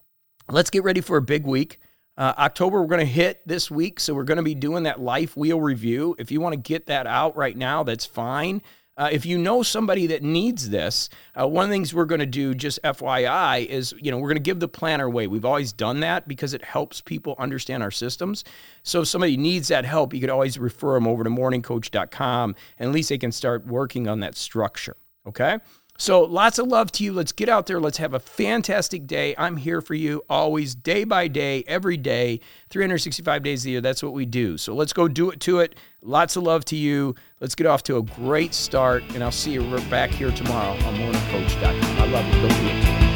let's 0.49 0.71
get 0.71 0.83
ready 0.83 1.03
for 1.03 1.19
a 1.19 1.23
big 1.23 1.45
week. 1.45 1.79
Uh, 2.17 2.33
October, 2.39 2.81
we're 2.81 2.87
going 2.87 3.01
to 3.01 3.13
hit 3.13 3.47
this 3.47 3.71
week. 3.71 4.01
So 4.01 4.15
we're 4.15 4.25
going 4.25 4.39
to 4.39 4.43
be 4.43 4.55
doing 4.55 4.85
that 4.85 4.99
life 4.99 5.37
wheel 5.37 5.61
review. 5.61 6.17
If 6.19 6.33
you 6.33 6.41
want 6.41 6.55
to 6.55 6.57
get 6.57 6.87
that 6.87 7.07
out 7.07 7.37
right 7.37 7.57
now, 7.57 7.83
that's 7.83 8.07
fine. 8.07 8.63
Uh, 8.97 9.09
if 9.11 9.25
you 9.25 9.39
know 9.39 9.63
somebody 9.63 10.07
that 10.07 10.23
needs 10.23 10.69
this, 10.69 11.09
uh, 11.41 11.49
one 11.49 11.65
of 11.65 11.71
the 11.71 11.75
things 11.75 11.95
we're 11.95 12.05
going 12.05 12.21
to 12.21 12.27
do, 12.27 12.55
just 12.55 12.79
FYI, 12.83 13.65
is 13.67 13.95
you 13.99 14.11
know 14.11 14.19
we're 14.19 14.29
going 14.29 14.37
to 14.37 14.43
give 14.43 14.61
the 14.61 14.69
planner 14.69 15.07
away. 15.07 15.27
We've 15.27 15.45
always 15.47 15.73
done 15.73 16.01
that 16.01 16.29
because 16.29 16.53
it 16.53 16.63
helps 16.63 17.01
people 17.01 17.35
understand 17.39 17.83
our 17.83 17.91
systems. 17.91 18.45
So 18.83 19.01
if 19.01 19.09
somebody 19.09 19.37
needs 19.39 19.69
that 19.69 19.87
help, 19.87 20.13
you 20.13 20.21
could 20.21 20.31
always 20.31 20.59
refer 20.59 20.95
them 20.95 21.09
over 21.09 21.25
to 21.25 21.31
morningcoach.com, 21.31 22.55
and 22.79 22.89
at 22.89 22.93
least 22.93 23.09
they 23.09 23.19
can 23.19 23.33
start 23.33 23.67
working 23.67 24.09
on 24.09 24.21
that 24.21 24.37
structure. 24.37 24.97
Okay. 25.27 25.59
So 25.99 26.23
lots 26.23 26.59
of 26.59 26.67
love 26.67 26.91
to 26.93 27.05
you. 27.05 27.13
Let's 27.13 27.33
get 27.33 27.49
out 27.49 27.67
there. 27.67 27.79
Let's 27.79 27.99
have 27.99 28.15
a 28.15 28.19
fantastic 28.19 29.07
day. 29.07 29.35
I'm 29.39 29.57
here 29.57 29.81
for 29.81 29.95
you 29.95 30.25
always, 30.29 30.75
day 30.75 31.05
by 31.05 31.29
day, 31.29 31.63
every 31.67 31.97
day, 31.97 32.41
365 32.71 33.43
days 33.43 33.65
a 33.67 33.71
year. 33.71 33.81
That's 33.81 34.03
what 34.03 34.13
we 34.13 34.27
do. 34.27 34.59
So 34.59 34.75
let's 34.75 34.93
go 34.93 35.07
do 35.07 35.31
it 35.31 35.41
to 35.41 35.61
it. 35.61 35.77
Lots 36.03 36.37
of 36.37 36.43
love 36.43 36.65
to 36.67 36.77
you. 36.77 37.15
Let's 37.41 37.55
get 37.55 37.67
off 37.67 37.83
to 37.85 37.99
a 37.99 38.03
great 38.03 38.55
start. 38.55 39.05
And 39.15 39.23
I'll 39.23 39.31
see 39.31 39.53
you 39.53 39.63
back 39.91 40.11
here 40.11 40.33
tomorrow 40.33 40.73
on 40.73 40.97
morningcoach.com. 40.97 41.99
I 41.99 42.07
love 42.07 42.27
you. 42.27 42.43
Go 42.43 42.49
do 42.49 43.07
it. 43.07 43.12